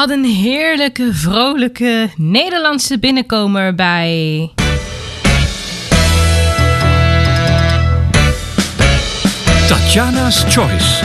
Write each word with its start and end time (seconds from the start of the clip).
hadden 0.00 0.24
een 0.24 0.30
heerlijke, 0.30 1.08
vrolijke 1.12 2.10
Nederlandse 2.16 2.98
binnenkomer 2.98 3.74
bij. 3.74 4.50
Tatjana's 9.68 10.44
Choice. 10.48 11.04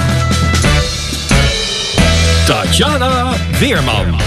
Tatjana 2.46 3.34
Weerman. 3.59 4.20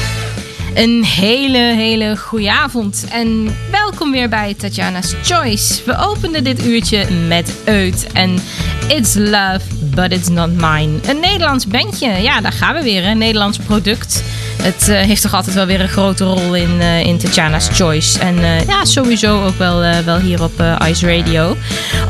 Een 0.75 1.05
hele, 1.05 1.59
hele 1.59 2.17
goede 2.17 2.53
avond 2.53 3.06
en 3.11 3.56
welkom 3.71 4.11
weer 4.11 4.29
bij 4.29 4.55
Tatjana's 4.55 5.14
Choice. 5.23 5.82
We 5.85 5.97
openden 5.99 6.44
dit 6.44 6.67
uurtje 6.67 7.11
met 7.29 7.55
Eut 7.64 8.06
en 8.12 8.38
It's 8.88 9.14
Love, 9.14 9.61
But 9.94 10.12
It's 10.12 10.29
Not 10.29 10.50
Mine. 10.50 10.99
Een 11.06 11.21
Nederlands 11.21 11.67
bandje, 11.67 12.11
ja 12.11 12.41
daar 12.41 12.53
gaan 12.53 12.75
we 12.75 12.82
weer, 12.82 13.05
een 13.05 13.19
Nederlands 13.19 13.59
product. 13.59 14.23
Het 14.62 14.88
eh, 14.88 15.00
heeft 15.00 15.22
toch 15.22 15.34
altijd 15.34 15.55
wel 15.55 15.66
weer 15.66 15.81
een 15.81 15.88
grote 15.88 16.25
rol 16.25 16.55
in, 16.55 16.81
eh, 16.81 17.06
in 17.06 17.19
Tatjana's 17.19 17.69
Choice. 17.72 18.19
En 18.19 18.38
eh, 18.38 18.66
ja, 18.66 18.84
sowieso 18.84 19.44
ook 19.44 19.58
wel, 19.58 20.05
wel 20.05 20.19
hier 20.19 20.43
op 20.43 20.62
Ice 20.88 21.16
Radio. 21.16 21.56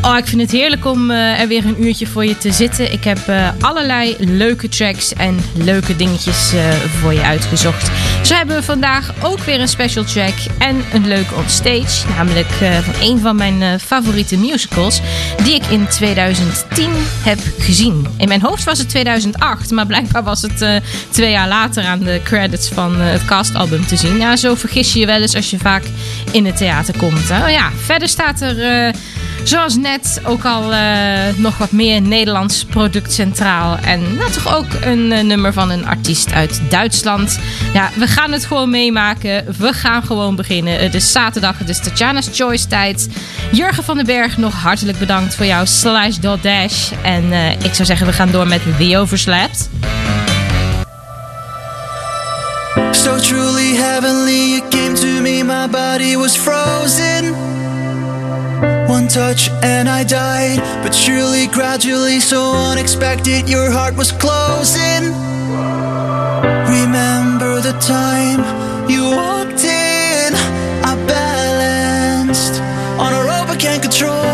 Oh, 0.02 0.16
ik 0.16 0.26
vind 0.26 0.40
het 0.40 0.50
heerlijk 0.50 0.86
om 0.86 1.10
er 1.10 1.48
weer 1.48 1.64
een 1.64 1.84
uurtje 1.84 2.06
voor 2.06 2.24
je 2.24 2.38
te 2.38 2.52
zitten. 2.52 2.92
Ik 2.92 3.04
heb 3.04 3.18
allerlei 3.60 4.16
leuke 4.18 4.68
tracks 4.68 5.12
en 5.12 5.40
leuke 5.54 5.96
dingetjes 5.96 6.52
voor 7.00 7.12
je 7.12 7.22
uitgezocht. 7.22 7.90
Zo 8.22 8.34
hebben 8.34 8.56
we 8.56 8.62
vandaag 8.62 9.12
ook 9.22 9.40
weer 9.40 9.60
een 9.60 9.68
special 9.68 10.04
track 10.04 10.34
en 10.58 10.84
een 10.92 11.06
leuke 11.06 11.34
onstage. 11.34 12.08
Namelijk 12.16 12.50
van 12.82 12.94
een 13.00 13.18
van 13.18 13.36
mijn 13.36 13.80
favoriete 13.80 14.38
musicals. 14.38 15.00
Die 15.42 15.54
ik 15.54 15.66
in 15.66 15.86
2010 15.88 16.90
heb 17.22 17.38
gezien. 17.58 18.06
In 18.16 18.28
mijn 18.28 18.42
hoofd 18.42 18.64
was 18.64 18.78
het 18.78 18.88
2008, 18.88 19.70
maar 19.70 19.86
blijkbaar 19.86 20.22
was 20.22 20.42
het 20.42 20.82
twee 21.10 21.30
jaar 21.30 21.48
later 21.48 21.84
aan 21.84 21.98
de 21.98 22.20
van 22.74 23.00
eh, 23.00 23.10
het 23.10 23.24
castalbum 23.24 23.86
te 23.86 23.96
zien. 23.96 24.16
Ja, 24.16 24.36
zo 24.36 24.54
vergis 24.54 24.92
je 24.92 24.98
je 24.98 25.06
wel 25.06 25.20
eens 25.20 25.34
als 25.34 25.50
je 25.50 25.58
vaak 25.58 25.82
in 26.30 26.46
het 26.46 26.56
theater 26.56 26.94
komt. 26.98 27.28
Hè? 27.28 27.44
Oh 27.44 27.50
ja, 27.50 27.70
verder 27.84 28.08
staat 28.08 28.40
er, 28.40 28.62
eh, 28.62 28.94
zoals 29.42 29.76
net, 29.76 30.20
ook 30.24 30.44
al 30.44 30.72
eh, 30.72 30.80
nog 31.36 31.58
wat 31.58 31.72
meer 31.72 32.02
Nederlands 32.02 32.64
product 32.64 33.12
centraal. 33.12 33.78
En 33.84 34.16
nou, 34.16 34.30
toch 34.30 34.56
ook 34.56 34.66
een 34.80 35.08
nummer 35.08 35.52
van 35.52 35.70
een 35.70 35.86
artiest 35.86 36.32
uit 36.32 36.60
Duitsland. 36.68 37.38
Ja, 37.74 37.90
we 37.94 38.06
gaan 38.06 38.32
het 38.32 38.44
gewoon 38.44 38.70
meemaken. 38.70 39.44
We 39.58 39.72
gaan 39.72 40.02
gewoon 40.02 40.36
beginnen. 40.36 40.78
Het 40.78 40.94
is 40.94 41.12
zaterdag, 41.12 41.58
het 41.58 41.68
is 41.68 41.80
Tatjana's 41.80 42.28
Choice 42.32 42.66
tijd. 42.66 43.08
Jurgen 43.52 43.84
van 43.84 43.96
den 43.96 44.06
Berg, 44.06 44.36
nog 44.36 44.54
hartelijk 44.54 44.98
bedankt 44.98 45.34
voor 45.34 45.46
jouw 45.46 45.64
Slash 45.64 46.16
Dot 46.16 46.42
Dash. 46.42 46.90
En 47.02 47.32
ik 47.62 47.74
zou 47.74 47.84
zeggen, 47.84 48.06
we 48.06 48.12
gaan 48.12 48.30
door 48.30 48.46
met 48.46 48.60
The 48.78 48.98
Overslept. 48.98 49.68
So 52.92 53.18
truly 53.18 53.74
heavenly, 53.74 54.56
it 54.58 54.70
came 54.70 54.94
to 54.96 55.20
me, 55.20 55.42
my 55.42 55.66
body 55.66 56.16
was 56.16 56.36
frozen. 56.36 57.34
One 58.88 59.08
touch 59.08 59.50
and 59.62 59.88
I 59.88 60.04
died, 60.04 60.58
but 60.82 60.94
surely 60.94 61.46
gradually, 61.46 62.20
so 62.20 62.52
unexpected, 62.52 63.48
your 63.48 63.70
heart 63.70 63.96
was 63.96 64.12
closing. 64.12 65.12
Remember 66.78 67.60
the 67.60 67.76
time 67.80 68.40
you 68.90 69.04
walked 69.04 69.64
in, 69.64 70.34
I 70.84 70.94
balanced 71.06 72.60
on 72.98 73.12
a 73.12 73.22
rope 73.24 73.48
I 73.48 73.56
can't 73.56 73.82
control. 73.82 74.27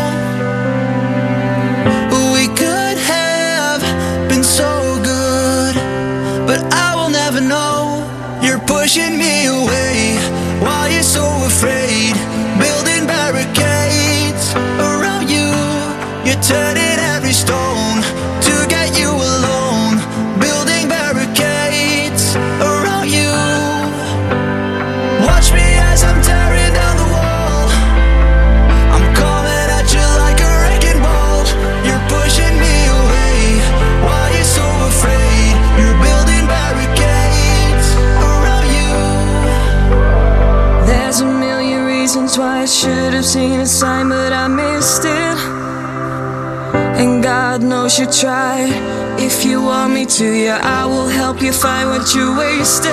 You 47.97 48.07
tried. 48.07 48.73
If 49.21 49.45
you 49.45 49.61
want 49.61 49.93
me 49.93 50.05
to, 50.05 50.25
yeah, 50.25 50.59
I 50.61 50.85
will 50.85 51.07
help 51.07 51.41
you 51.41 51.53
find 51.53 51.89
what 51.89 52.13
you 52.13 52.37
wasted. 52.37 52.91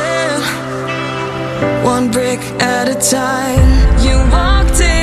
One 1.84 2.08
brick 2.12 2.38
at 2.62 2.86
a 2.86 2.94
time. 2.94 3.66
You 4.06 4.14
walked 4.30 4.80
in, 4.80 5.01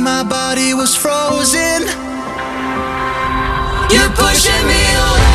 my 0.00 0.22
body 0.22 0.72
was 0.72 0.96
frozen. 0.96 1.82
You're 3.92 4.10
pushing 4.16 4.66
me 4.66 4.82
away. 4.94 5.29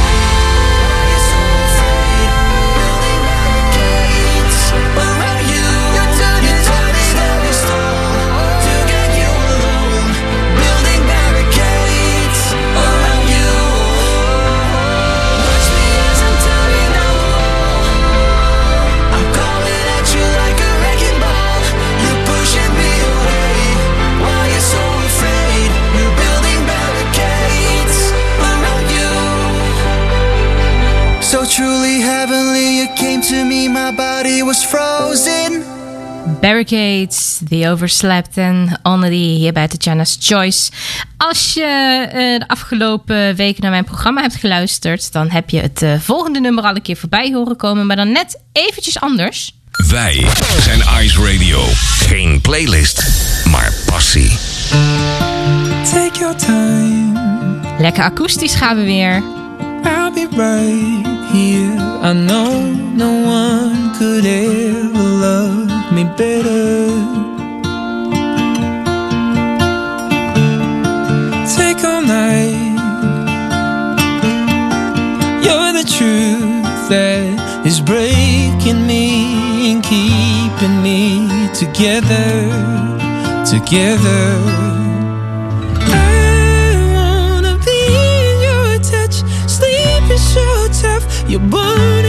My 33.76 33.96
body 33.96 34.44
was 34.44 34.66
frozen. 34.66 35.64
Barricades, 36.42 37.42
The 37.50 37.70
Overslept 37.70 38.38
en 38.38 38.80
Onnedy 38.84 39.16
hier 39.16 39.54
bij 39.54 39.68
Tatjana's 39.68 40.18
Choice. 40.20 40.72
Als 41.18 41.54
je 41.54 41.64
eh, 41.64 42.40
de 42.40 42.48
afgelopen 42.48 43.36
weken 43.36 43.62
naar 43.62 43.72
mijn 43.72 43.84
programma 43.84 44.22
hebt 44.22 44.36
geluisterd... 44.36 45.12
dan 45.12 45.30
heb 45.30 45.50
je 45.50 45.60
het 45.60 45.82
eh, 45.82 46.00
volgende 46.00 46.40
nummer 46.40 46.64
al 46.64 46.76
een 46.76 46.82
keer 46.82 46.98
voorbij 46.98 47.32
horen 47.34 47.56
komen... 47.56 47.86
maar 47.86 47.96
dan 47.96 48.12
net 48.12 48.42
eventjes 48.52 49.00
anders. 49.00 49.56
Wij 49.90 50.26
zijn 50.60 50.80
Ice 50.80 51.32
Radio. 51.32 51.62
Geen 52.00 52.42
playlist, 52.42 53.04
maar 53.50 53.74
passie. 53.86 54.38
Take 55.84 56.20
your 56.20 56.36
time. 56.36 57.20
Lekker 57.80 58.04
akoestisch 58.04 58.56
gaan 58.56 58.78
we 58.78 58.84
weer. 58.84 59.24
I'll 59.86 60.12
be 60.12 60.26
right 60.26 61.06
here. 61.32 61.78
I 62.02 62.14
know 62.14 62.72
no 62.74 63.12
one 63.24 63.94
could 63.98 64.26
ever 64.26 65.10
love 65.26 65.94
me 65.94 66.04
better. 66.18 66.88
Take 71.56 71.84
all 71.84 72.02
night. 72.02 72.76
You're 75.44 75.74
the 75.80 75.86
truth 75.98 76.90
that 76.90 77.66
is 77.66 77.80
breaking 77.80 78.86
me 78.86 79.72
and 79.72 79.84
keeping 79.84 80.82
me 80.82 81.28
together, 81.54 82.50
together. 83.46 84.75
You 91.36 91.42
burn. 91.50 92.05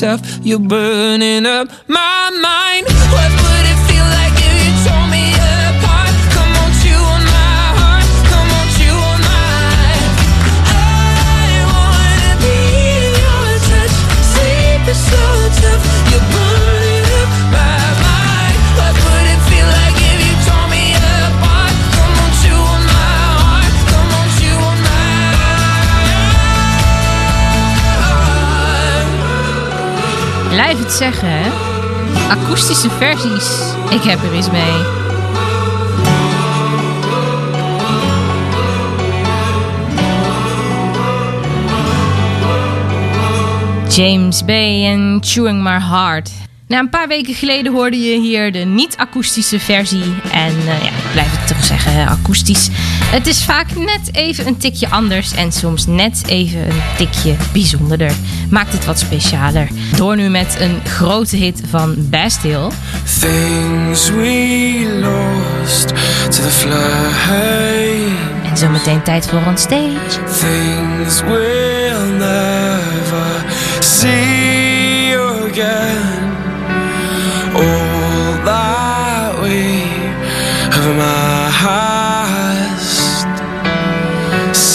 tough, 0.00 0.38
you're 0.42 0.58
burning 0.58 1.46
up. 1.46 1.68
blijf 30.54 30.78
het 30.78 30.92
zeggen, 30.92 31.28
hè? 31.30 31.50
Akoestische 32.30 32.90
versies. 32.90 33.74
Ik 33.90 34.02
heb 34.02 34.22
er 34.22 34.36
iets 34.36 34.50
mee. 34.50 35.02
James 43.88 44.44
Bay 44.44 44.84
en 44.84 45.18
Chewing 45.20 45.62
My 45.62 45.80
Heart. 45.80 46.30
Na 46.66 46.78
een 46.78 46.90
paar 46.90 47.08
weken 47.08 47.34
geleden 47.34 47.72
hoorde 47.72 48.00
je 48.00 48.20
hier 48.20 48.52
de 48.52 48.58
niet-akoestische 48.58 49.60
versie. 49.60 50.14
En 50.32 50.56
uh, 50.56 50.66
ja, 50.66 50.88
ik 50.88 51.12
blijf 51.12 51.38
het 51.38 51.46
toch 51.46 51.64
zeggen, 51.64 51.92
eh, 51.92 52.10
akoestisch. 52.10 52.68
Het 53.04 53.26
is 53.26 53.44
vaak 53.44 53.76
net 53.76 54.08
even 54.12 54.46
een 54.46 54.56
tikje 54.56 54.90
anders 54.90 55.34
en 55.34 55.52
soms 55.52 55.86
net 55.86 56.22
even 56.26 56.60
een 56.60 56.82
tikje 56.96 57.36
bijzonderder. 57.52 58.12
Maakt 58.50 58.72
het 58.72 58.84
wat 58.84 58.98
specialer. 58.98 59.68
Door 59.96 60.16
nu 60.16 60.28
met 60.28 60.56
een 60.60 60.80
grote 60.84 61.36
hit 61.36 61.62
van 61.70 62.08
Bastille. 62.10 62.70
Things 63.20 64.10
we 64.10 65.00
lost 65.00 65.88
to 66.30 66.42
the 66.42 66.50
flame. 66.50 68.16
En 68.44 68.56
zometeen 68.56 69.02
tijd 69.02 69.26
voor 69.26 69.42
ons 69.46 69.62
stage. 69.62 70.22
Things 70.40 71.20
we'll 71.20 72.16
never 72.18 73.44
see 73.80 75.16
again. 75.16 76.13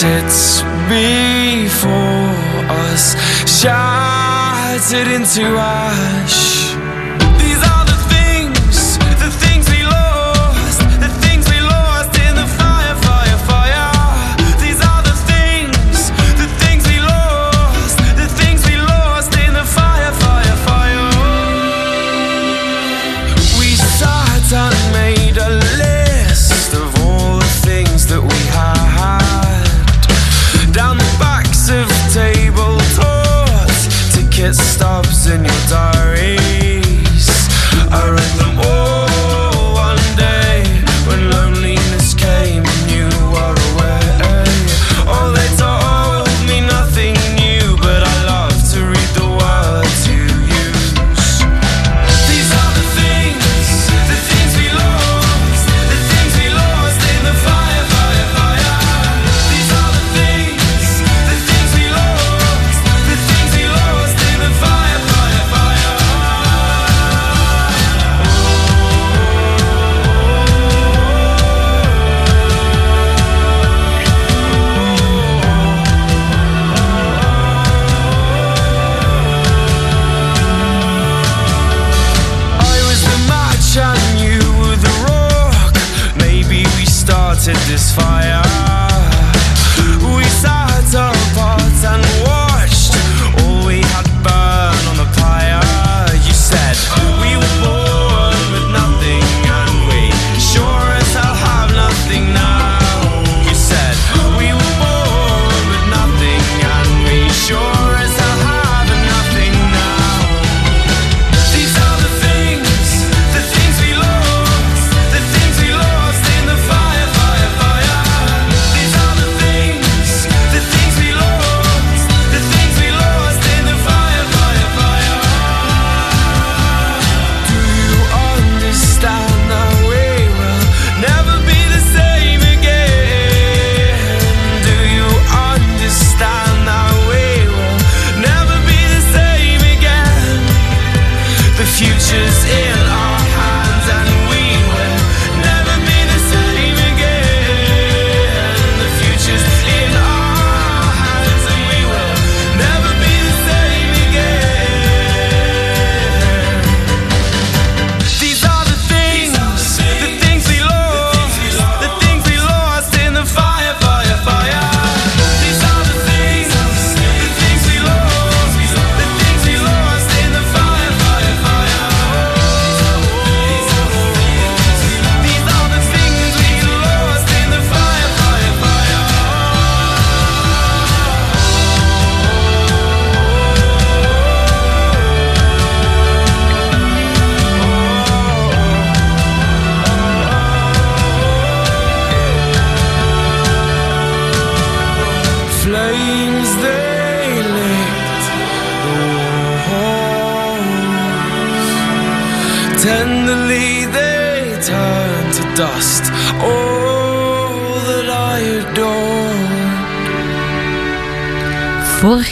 sits 0.00 0.62
before 0.88 1.90
us, 2.72 3.14
shattered 3.60 5.08
into 5.08 5.44
ash. 5.58 6.69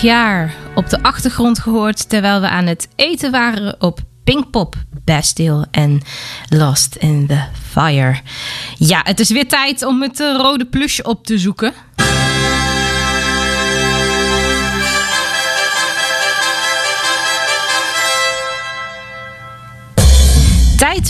Jaar 0.01 0.55
op 0.75 0.91
de 0.91 1.03
achtergrond 1.03 1.59
gehoord 1.59 2.09
terwijl 2.09 2.41
we 2.41 2.49
aan 2.49 2.67
het 2.67 2.89
eten 2.97 3.31
waren 3.31 3.81
op 3.81 4.01
Pinkpop, 4.25 4.75
Bastille 5.05 5.67
en 5.71 6.01
Lost 6.49 6.95
in 6.95 7.27
the 7.27 7.45
Fire. 7.69 8.21
Ja, 8.77 9.01
het 9.05 9.21
is 9.21 9.31
weer 9.31 9.49
tijd 9.49 9.83
om 9.83 10.03
het 10.03 10.21
eh, 10.21 10.35
rode 10.37 10.65
plusje 10.65 11.03
op 11.03 11.27
te 11.27 11.39
zoeken. 11.39 11.73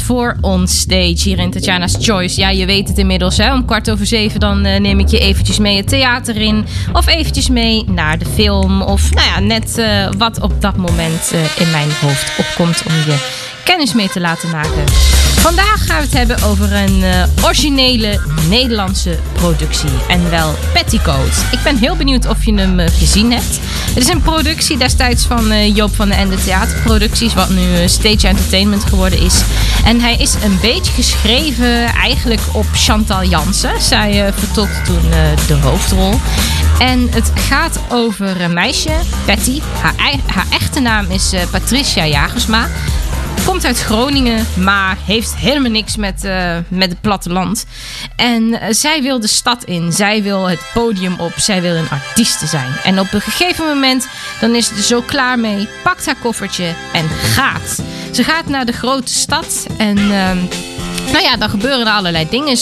Voor 0.09 0.37
onstage 0.41 1.21
hier 1.23 1.39
in 1.39 1.51
Tatjana's 1.51 1.97
Choice. 2.01 2.41
Ja, 2.41 2.51
je 2.51 2.67
weet 2.67 2.89
het 2.89 2.99
inmiddels. 2.99 3.37
Hè? 3.37 3.53
Om 3.53 3.65
kwart 3.65 3.91
over 3.91 4.07
zeven 4.07 4.41
dan 4.41 4.65
eh, 4.65 4.81
neem 4.81 4.99
ik 4.99 5.09
je 5.09 5.19
eventjes 5.19 5.59
mee 5.59 5.77
het 5.77 5.89
theater 5.89 6.37
in. 6.37 6.65
Of 6.93 7.07
eventjes 7.07 7.49
mee 7.49 7.85
naar 7.89 8.19
de 8.19 8.25
film. 8.25 8.83
Of 8.83 9.15
nou 9.15 9.27
ja, 9.27 9.41
net 9.41 9.79
eh, 9.79 10.09
wat 10.19 10.41
op 10.41 10.61
dat 10.61 10.77
moment 10.77 11.33
eh, 11.33 11.61
in 11.67 11.71
mijn 11.71 11.89
hoofd 12.01 12.39
opkomt 12.39 12.83
om 12.89 12.95
je 12.95 13.17
kennis 13.69 13.95
mee 13.95 14.09
te 14.09 14.21
laten 14.21 14.51
maken. 14.51 14.85
Vandaag 15.41 15.87
gaan 15.87 15.97
we 15.97 16.03
het 16.03 16.13
hebben 16.13 16.43
over 16.43 16.73
een 16.73 17.03
eh, 17.03 17.45
originele 17.45 18.21
Nederlandse 18.49 19.19
productie. 19.33 19.91
En 20.09 20.31
wel 20.31 20.55
Petticoat. 20.73 21.45
Ik 21.51 21.59
ben 21.63 21.77
heel 21.77 21.97
benieuwd 21.97 22.27
of 22.27 22.45
je 22.45 22.55
hem 22.55 22.81
eh, 22.81 22.91
gezien 22.99 23.33
hebt. 23.33 23.59
Het 23.95 24.03
is 24.03 24.09
een 24.09 24.23
productie 24.23 24.77
destijds 24.77 25.25
van 25.25 25.51
eh, 25.51 25.77
Joop 25.77 25.95
van 25.95 26.09
den 26.09 26.19
Ende 26.19 26.37
Theaterproducties. 26.37 27.35
Wat 27.35 27.49
nu 27.49 27.89
Stage 27.89 28.29
Entertainment 28.29 28.85
geworden 28.85 29.21
is. 29.21 29.43
En 29.85 30.01
hij 30.01 30.17
is 30.17 30.35
een 30.35 30.59
beetje 30.61 30.93
geschreven 30.93 31.87
eigenlijk 31.87 32.41
op 32.53 32.67
Chantal 32.73 33.25
Jansen. 33.25 33.83
Zij 33.83 34.33
vertolkte 34.35 34.83
toen 34.83 35.11
de 35.47 35.55
hoofdrol. 35.55 36.15
En 36.79 37.09
het 37.11 37.33
gaat 37.35 37.81
over 37.89 38.41
een 38.41 38.53
meisje, 38.53 38.93
Patty. 39.25 39.61
Haar, 39.81 39.95
haar 40.27 40.47
echte 40.51 40.81
naam 40.81 41.07
is 41.11 41.33
Patricia 41.51 42.07
Jagersma. 42.07 42.69
Komt 43.45 43.65
uit 43.65 43.81
Groningen, 43.81 44.47
maar 44.55 44.97
heeft 45.07 45.37
helemaal 45.37 45.71
niks 45.71 45.97
met, 45.97 46.25
eh, 46.25 46.57
met 46.69 46.91
het 46.91 47.01
platteland. 47.01 47.67
En 48.17 48.61
eh, 48.61 48.69
zij 48.71 49.03
wil 49.03 49.21
de 49.21 49.29
stad 49.29 49.65
in. 49.65 49.93
Zij 49.93 50.23
wil 50.23 50.49
het 50.49 50.61
podium 50.75 51.15
op. 51.19 51.33
Zij 51.37 51.61
wil 51.61 51.75
een 51.75 51.91
artieste 51.91 52.47
zijn. 52.47 52.73
En 52.85 53.01
op 53.01 53.13
een 53.13 53.21
gegeven 53.21 53.65
moment 53.67 54.09
dan 54.41 54.55
is 54.55 54.67
ze 54.67 54.75
er 54.75 54.83
zo 54.83 55.01
klaar 55.01 55.39
mee. 55.39 55.69
Pakt 55.83 56.07
haar 56.07 56.17
koffertje 56.23 56.73
en 56.93 57.09
gaat. 57.09 57.83
Ze 58.13 58.25
gaat 58.25 58.47
naar 58.47 58.67
de 58.67 58.73
grote 58.73 59.13
stad. 59.13 59.67
En 59.79 59.97
ehm, 59.99 60.39
nou 61.13 61.23
ja, 61.23 61.37
dan 61.37 61.51
gebeuren 61.51 61.87
er 61.87 61.93
allerlei 61.93 62.27
dingen. 62.31 62.57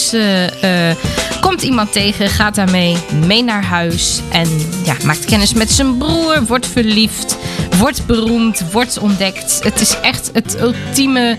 Eh, 0.61 1.26
komt 1.47 1.61
iemand 1.61 1.91
tegen, 1.91 2.29
gaat 2.29 2.55
daarmee 2.55 2.97
mee 3.25 3.43
naar 3.43 3.63
huis. 3.63 4.21
En 4.31 4.49
ja, 4.83 4.95
maakt 5.05 5.25
kennis 5.25 5.53
met 5.53 5.71
zijn 5.71 5.97
broer, 5.97 6.45
wordt 6.45 6.67
verliefd, 6.67 7.37
wordt 7.77 8.05
beroemd, 8.05 8.71
wordt 8.71 8.97
ontdekt. 8.97 9.59
Het 9.63 9.81
is 9.81 9.99
echt 9.99 10.29
het 10.33 10.61
ultieme 10.61 11.37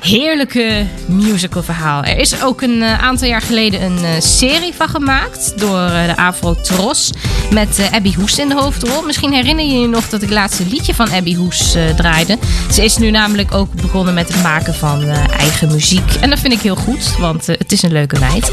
heerlijke 0.00 0.86
musical 1.06 1.62
verhaal. 1.62 2.04
Er 2.04 2.18
is 2.18 2.42
ook 2.42 2.62
een 2.62 2.82
eh, 2.82 3.02
aantal 3.02 3.28
jaar 3.28 3.40
geleden 3.40 3.82
een 3.82 4.04
eh, 4.04 4.20
serie 4.20 4.74
van 4.74 4.88
gemaakt 4.88 5.58
door 5.58 5.80
eh, 5.80 6.06
de 6.06 6.16
Afro 6.16 6.54
Tros 6.54 7.10
met 7.50 7.88
Abby 7.92 8.14
Hoes 8.14 8.38
in 8.38 8.48
de 8.48 8.54
hoofdrol. 8.54 9.02
Misschien 9.02 9.32
herinner 9.32 9.64
je 9.64 9.78
je 9.78 9.88
nog 9.88 10.08
dat 10.08 10.22
ik 10.22 10.30
laatste 10.30 10.66
liedje 10.66 10.94
van 10.94 11.12
Abby 11.12 11.34
Hoes 11.34 11.76
draaide. 11.96 12.38
Ze 12.72 12.84
is 12.84 12.96
nu 12.96 13.10
namelijk 13.10 13.54
ook 13.54 13.72
begonnen 13.72 14.14
met 14.14 14.28
het 14.28 14.42
maken 14.42 14.74
van 14.74 15.08
eigen 15.38 15.68
muziek. 15.72 16.14
En 16.20 16.30
dat 16.30 16.38
vind 16.38 16.52
ik 16.52 16.60
heel 16.60 16.76
goed, 16.76 17.16
want 17.18 17.46
het 17.46 17.72
is 17.72 17.82
een 17.82 17.92
leuke 17.92 18.18
meid. 18.18 18.52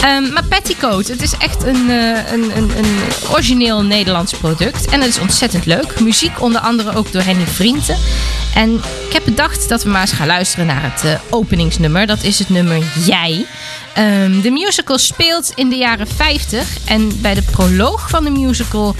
Ehm, 0.00 0.32
maar 0.32 0.44
Petticoat, 0.44 1.08
het 1.08 1.22
is 1.22 1.34
echt 1.38 1.62
een, 1.62 1.90
eh, 1.90 2.32
een, 2.32 2.56
een, 2.56 2.78
een 2.78 2.96
origineel 3.30 3.82
Nederlands 3.82 4.32
product. 4.32 4.86
En 4.86 5.00
het 5.00 5.08
is 5.08 5.18
ontzettend 5.18 5.66
leuk. 5.66 6.00
Muziek 6.00 6.42
onder 6.42 6.60
andere 6.60 6.94
ook 6.94 7.12
door 7.12 7.22
Henny 7.22 7.46
Vrienden. 7.46 7.96
En 8.54 8.74
ik 9.06 9.12
heb 9.12 9.24
bedacht 9.24 9.68
dat 9.68 9.82
we 9.82 9.90
maar 9.90 10.00
eens 10.00 10.12
gaan 10.12 10.26
luisteren 10.26 10.66
naar 10.66 10.82
het 10.82 11.04
eh, 11.04 11.14
openingsnummer. 11.30 12.06
Dat 12.06 12.22
is 12.22 12.38
het 12.38 12.48
nummer 12.48 12.82
Jij. 13.06 13.46
Ehm, 13.94 14.40
de 14.40 14.50
musical 14.50 14.98
speelt 14.98 15.52
in 15.54 15.68
de 15.68 15.76
jaren 15.76 16.06
50. 16.06 16.76
En 16.84 17.20
bij 17.20 17.34
de 17.34 17.42
proloog 17.42 18.10
van 18.10 18.24
de 18.24 18.30
musical, 18.30 18.94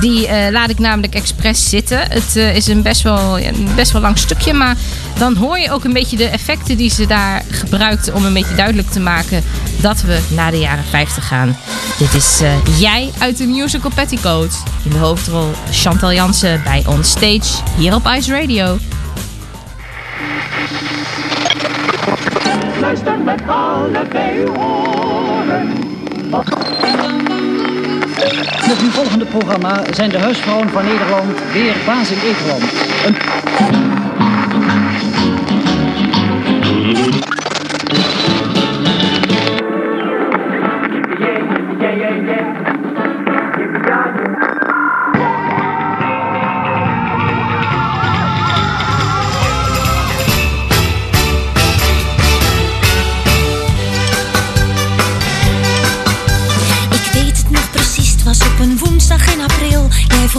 die 0.00 0.26
eh, 0.26 0.52
laat 0.52 0.70
ik 0.70 0.78
namelijk 0.78 1.14
expres 1.14 1.68
zitten. 1.68 1.98
Het 1.98 2.36
eh, 2.36 2.56
is 2.56 2.66
een 2.66 2.82
best 2.82 3.02
wel, 3.02 3.38
een 3.38 3.68
best 3.74 3.92
wel 3.92 4.00
lang 4.00 4.18
stukje, 4.18 4.52
maar 4.52 4.76
dan 5.18 5.36
hoor 5.36 5.58
je 5.58 5.70
ook 5.70 5.84
een 5.84 5.92
beetje 5.92 6.16
de 6.16 6.28
effecten 6.28 6.76
die 6.76 6.90
ze 6.90 7.06
daar 7.06 7.44
gebruikten 7.50 8.14
om 8.14 8.24
een 8.24 8.32
beetje 8.32 8.54
duidelijk 8.54 8.90
te 8.90 9.00
maken 9.00 9.44
dat 9.80 10.00
we 10.00 10.20
naar 10.28 10.50
de 10.50 10.58
jaren 10.58 10.84
50 10.84 11.26
gaan. 11.26 11.56
Dit 11.98 12.14
is 12.14 12.40
eh, 12.40 12.78
Jij 12.78 13.10
uit 13.18 13.36
de 13.36 13.46
musical 13.46 13.90
Petticoat. 13.94 14.62
In 14.84 14.90
de 14.90 14.98
hoofdrol 14.98 15.50
Chantal 15.70 16.12
Jansen 16.12 16.60
bij 16.64 16.84
On 16.86 17.04
Stage 17.04 17.62
hier 17.76 17.94
op 17.94 18.06
Ice 18.06 18.32
Radio. 18.40 18.78
Met 23.04 23.40
allebei 23.46 24.46
oren. 24.46 25.72
Het 28.66 28.82
nu 28.82 28.90
volgende 28.90 29.24
programma 29.24 29.82
zijn 29.90 30.10
de 30.10 30.18
huisvrouwen 30.18 30.68
van 30.68 30.84
Nederland 30.84 31.52
weer 31.52 31.74
baas 31.86 32.10
in 32.10 32.18
Eterland. 32.18 32.62
Een 33.06 33.16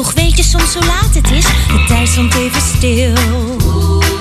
vroeg, 0.03 0.13
weet 0.13 0.37
je 0.37 0.43
soms 0.43 0.73
hoe 0.73 0.85
laat 0.85 1.15
het 1.15 1.31
is? 1.31 1.43
De 1.43 1.83
tijd 1.87 2.07
stond 2.07 2.33
even 2.33 2.61
stil. 2.61 4.16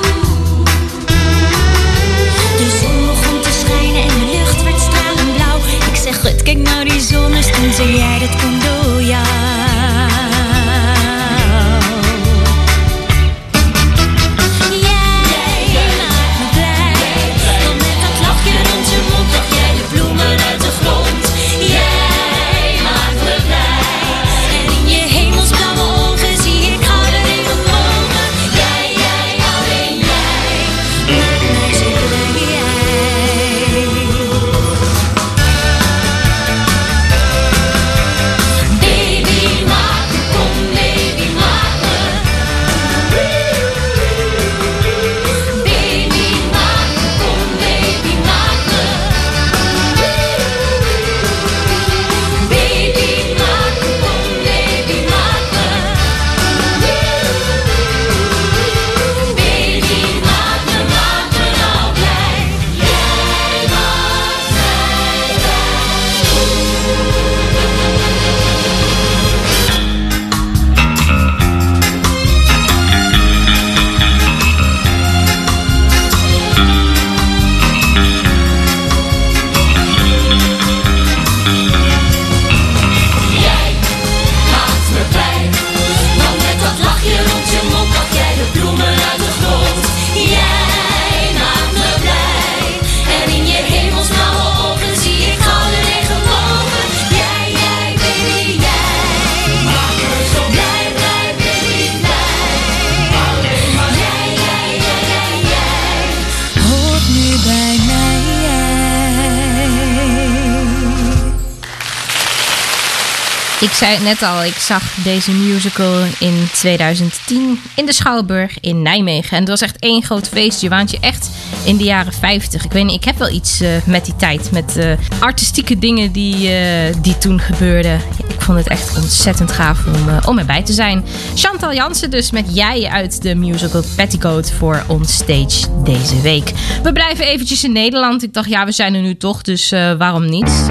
Zei 113.76 113.92
het 113.92 114.02
net 114.02 114.22
al, 114.22 114.44
ik 114.44 114.54
zag 114.54 114.82
deze 115.04 115.32
musical 115.32 116.02
in 116.18 116.48
2010 116.52 117.60
in 117.74 117.86
de 117.86 117.92
Schouwburg 117.92 118.60
in 118.60 118.82
Nijmegen. 118.82 119.30
En 119.30 119.38
het 119.38 119.48
was 119.48 119.60
echt 119.60 119.78
één 119.78 120.02
groot 120.02 120.28
feest. 120.28 120.60
Je 120.60 120.68
echt 121.00 121.30
in 121.64 121.76
de 121.76 121.84
jaren 121.84 122.12
50. 122.12 122.64
Ik 122.64 122.72
weet 122.72 122.84
niet, 122.84 122.94
ik 122.94 123.04
heb 123.04 123.18
wel 123.18 123.30
iets 123.30 123.60
eh, 123.60 123.70
met 123.84 124.04
die 124.04 124.16
tijd. 124.16 124.50
Met 124.52 124.76
eh, 124.76 124.92
artistieke 125.18 125.78
dingen 125.78 126.12
die, 126.12 126.48
eh, 126.48 126.94
die 127.02 127.18
toen 127.18 127.40
gebeurden. 127.40 128.00
ik 128.28 128.40
vond 128.42 128.58
het 128.58 128.68
echt 128.68 128.96
ontzettend 128.96 129.52
gaaf 129.52 129.86
om, 129.86 130.28
om 130.28 130.38
erbij 130.38 130.62
te 130.62 130.72
zijn. 130.72 131.04
Chantal 131.34 131.74
Jansen 131.74 132.10
dus 132.10 132.30
met 132.30 132.54
Jij 132.54 132.88
uit 132.88 133.22
de 133.22 133.34
musical 133.34 133.82
Petticoat 133.96 134.52
voor 134.58 134.84
onstage 134.86 135.82
deze 135.84 136.20
week. 136.20 136.52
We 136.82 136.92
blijven 136.92 137.26
eventjes 137.26 137.64
in 137.64 137.72
Nederland. 137.72 138.22
Ik 138.22 138.32
dacht, 138.32 138.48
ja, 138.48 138.64
we 138.64 138.72
zijn 138.72 138.94
er 138.94 139.02
nu 139.02 139.16
toch, 139.16 139.42
dus 139.42 139.70
waarom 139.98 140.28
niet? 140.28 140.70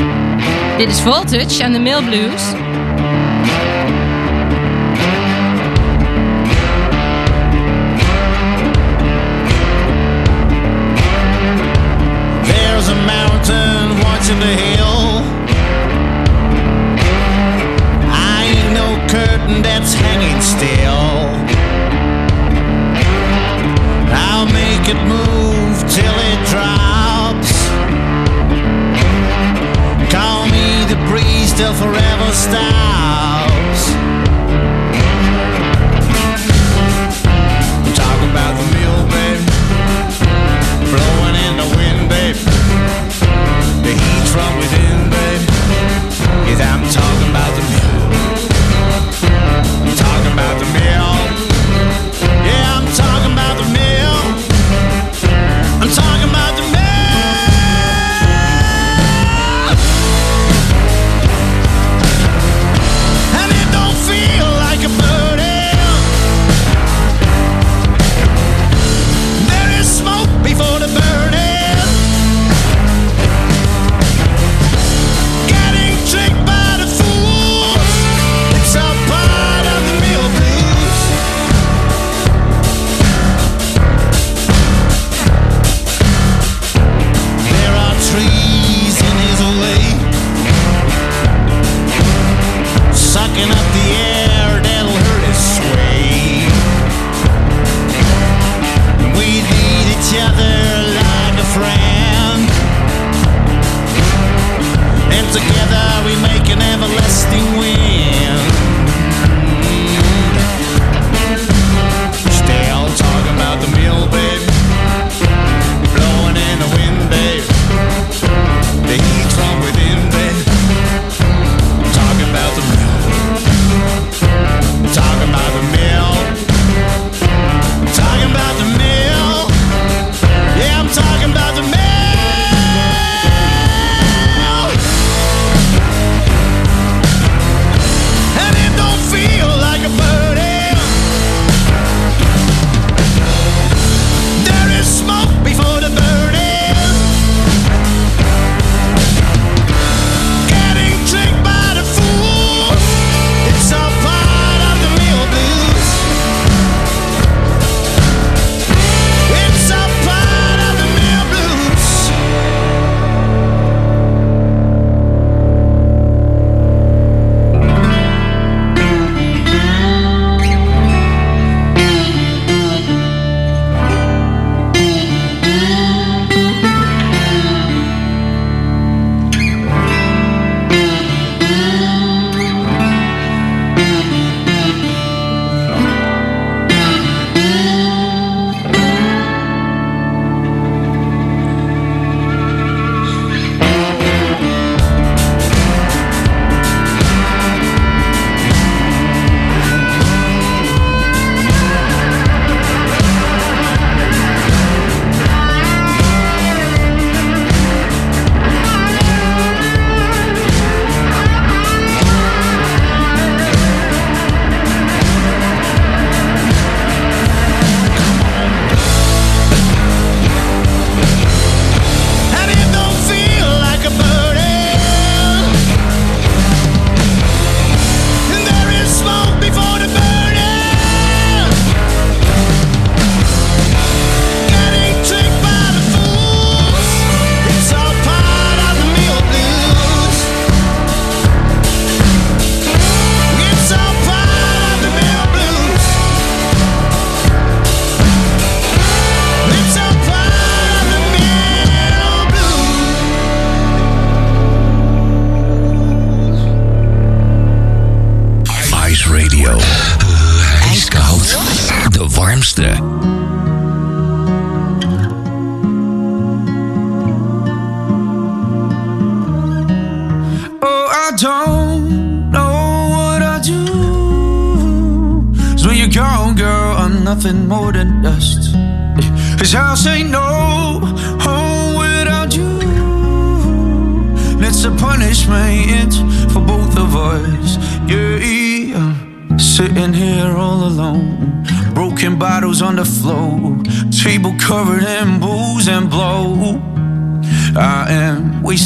Dit 0.78 0.90
is 0.90 1.00
Voltage 1.00 1.64
en 1.64 1.72
de 1.72 1.80
Mill 1.80 2.04
Blues. 2.04 2.44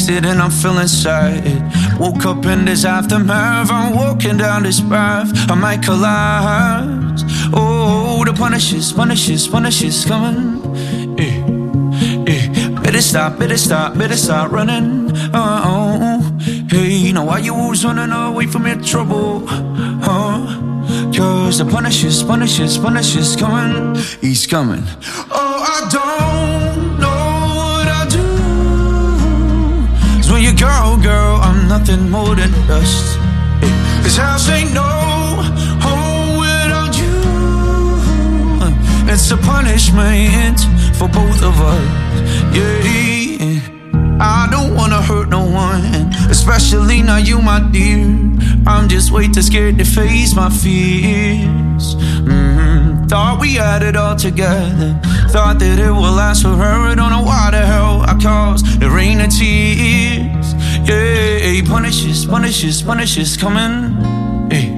Wasted 0.10 0.26
and 0.30 0.42
I'm 0.42 0.52
feeling 0.52 0.88
sad. 0.88 2.00
Woke 2.00 2.26
up 2.26 2.46
in 2.46 2.66
this 2.66 2.86
aftermath. 2.86 3.72
I'm 3.72 3.96
walking 3.96 4.38
down 4.38 4.64
this 4.64 4.82
path. 4.82 5.30
I 5.50 5.56
might 5.56 5.84
collapse. 5.84 7.24
Oh, 7.54 8.24
the 8.26 8.34
punishes, 8.34 8.92
punishes, 8.92 9.48
punishes 9.48 10.06
coming. 10.06 10.62
Eh, 11.20 11.44
eh. 12.28 12.70
Better 12.82 13.02
stop, 13.02 13.40
better 13.40 13.58
stop, 13.58 13.98
better 13.98 14.18
stop 14.18 14.52
running. 14.52 15.12
Oh, 15.34 16.22
hey, 16.70 17.12
now 17.12 17.26
why 17.26 17.40
you 17.40 17.54
always 17.54 17.84
running 17.86 18.12
away 18.12 18.48
from 18.48 18.66
your 18.66 18.82
trouble? 18.82 19.46
Huh? 19.48 20.70
Cause 21.16 21.58
the 21.58 21.66
punishes, 21.66 22.24
punishes, 22.24 22.78
punishes 22.78 23.36
coming. 23.36 23.96
He's 24.22 24.48
coming. 24.48 24.84
Nothing 31.90 32.10
more 32.10 32.36
than 32.36 32.52
dust. 32.68 33.18
This 34.04 34.18
house 34.18 34.50
ain't 34.50 34.74
no 34.74 34.84
home 35.86 36.38
without 36.38 36.96
you. 36.98 37.12
It's 39.12 39.32
a 39.32 39.38
punishment 39.38 40.60
for 40.98 41.08
both 41.08 41.42
of 41.42 41.60
us. 41.60 41.90
Yeah, 42.54 43.60
I 44.20 44.48
don't 44.52 44.76
wanna 44.76 45.02
hurt 45.02 45.30
no 45.30 45.44
one, 45.44 46.14
especially 46.30 47.02
not 47.02 47.28
you, 47.28 47.42
my 47.42 47.60
dear. 47.60 48.06
I'm 48.68 48.88
just 48.88 49.12
way 49.12 49.28
too 49.28 49.42
scared 49.42 49.78
to 49.80 49.86
face 49.86 50.36
my 50.36 50.50
fears. 50.50 51.96
Mhm. 51.96 53.10
Thought 53.10 53.40
we 53.40 53.56
had 53.56 53.82
it 53.82 53.96
all 53.96 54.16
together. 54.16 55.00
Thought 55.30 55.58
that 55.60 55.80
it 55.80 55.94
would 56.00 56.16
last 56.22 56.44
forever. 56.44 56.94
Don't 56.96 57.12
know 57.16 57.26
why 57.32 57.50
the 57.52 57.66
hell 57.66 58.06
I 58.08 58.14
caused 58.14 58.80
the 58.80 58.90
rain 58.90 59.22
of 59.22 59.30
tears. 59.30 60.39
Yeah, 60.90 61.62
punishes, 61.68 62.26
punishes, 62.26 62.82
punishes 62.82 63.38
coming. 63.38 63.94
Hey, 64.50 64.72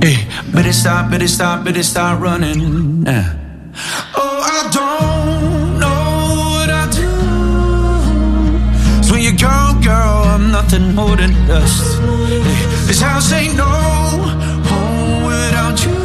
hey, 0.00 0.26
better 0.50 0.72
stop, 0.72 1.10
better 1.10 1.28
stop, 1.28 1.64
better 1.64 1.82
stop 1.82 2.18
running. 2.18 3.04
Yeah. 3.04 3.34
Oh, 4.16 4.40
I 4.56 4.70
don't 4.72 5.78
know 5.78 6.32
what 6.54 6.70
I 6.70 6.86
do. 6.90 7.10
So 9.02 9.12
when 9.12 9.22
you 9.22 9.32
go, 9.36 9.74
girl, 9.84 10.24
I'm 10.32 10.50
nothing 10.50 10.94
more 10.94 11.14
than 11.14 11.34
dust. 11.46 11.98
Hey, 12.00 12.86
this 12.86 13.02
house 13.02 13.30
ain't 13.30 13.54
no 13.54 13.66
home 14.70 15.24
without 15.26 15.84
you. 15.84 15.98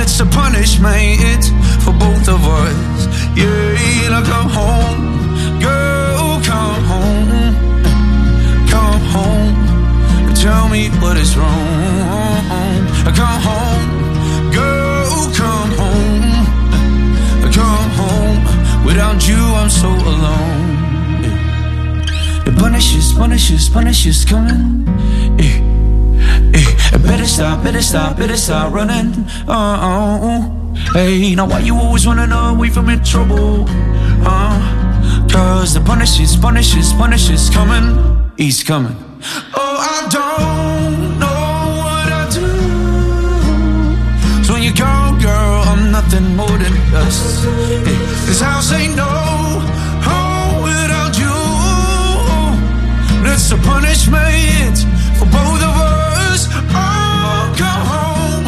It's 0.00 0.20
a 0.20 0.26
punishment 0.26 1.44
for 1.82 1.92
both 1.94 2.28
of 2.28 2.44
us. 2.44 3.08
Yeah, 3.36 4.10
now 4.10 4.22
come 4.22 4.48
home, 4.48 5.13
me 10.74 10.88
what 10.98 11.16
is 11.16 11.36
wrong. 11.36 12.50
Come 13.18 13.40
home, 13.48 13.90
girl, 14.50 15.06
come 15.40 15.70
home, 15.80 16.26
come 17.58 17.90
home. 18.00 18.40
Without 18.84 19.20
you, 19.28 19.40
I'm 19.60 19.70
so 19.70 19.90
alone. 20.12 20.66
The 22.44 22.52
punishes, 22.58 23.12
punishes, 23.12 23.68
punishes 23.68 24.24
coming. 24.24 24.88
Eh, 25.38 25.62
eh. 26.58 26.98
Better 27.06 27.26
stop, 27.26 27.62
better 27.62 27.82
stop, 27.82 28.16
better 28.16 28.36
stop 28.36 28.74
running. 28.74 29.10
Uh 29.46 29.78
oh. 29.90 30.74
Hey, 30.92 31.36
now 31.36 31.46
why 31.46 31.60
you 31.60 31.76
always 31.76 32.04
running 32.04 32.32
away 32.32 32.70
from 32.70 32.88
your 32.90 33.02
trouble? 33.04 33.64
Uh, 34.26 34.58
Cause 35.30 35.74
the 35.74 35.80
punishes, 35.80 36.36
punishes, 36.36 36.92
punishes 36.94 37.48
coming. 37.50 37.86
He's 38.36 38.64
coming. 38.64 38.96
Oh, 39.56 39.76
I 39.80 40.08
don't 40.10 40.53
nothing 45.94 46.34
more 46.34 46.56
than 46.62 46.74
dust. 46.90 47.44
Hey, 47.86 47.98
this 48.26 48.40
house 48.40 48.72
ain't 48.72 48.96
no 48.96 49.12
home 50.08 50.56
without 50.68 51.14
you. 51.22 51.38
It's 53.30 53.48
a 53.56 53.58
punishment 53.72 54.76
for 55.18 55.26
both 55.38 55.62
of 55.68 55.74
us. 55.92 56.40
Oh, 56.82 57.42
come 57.62 57.84
home, 57.94 58.46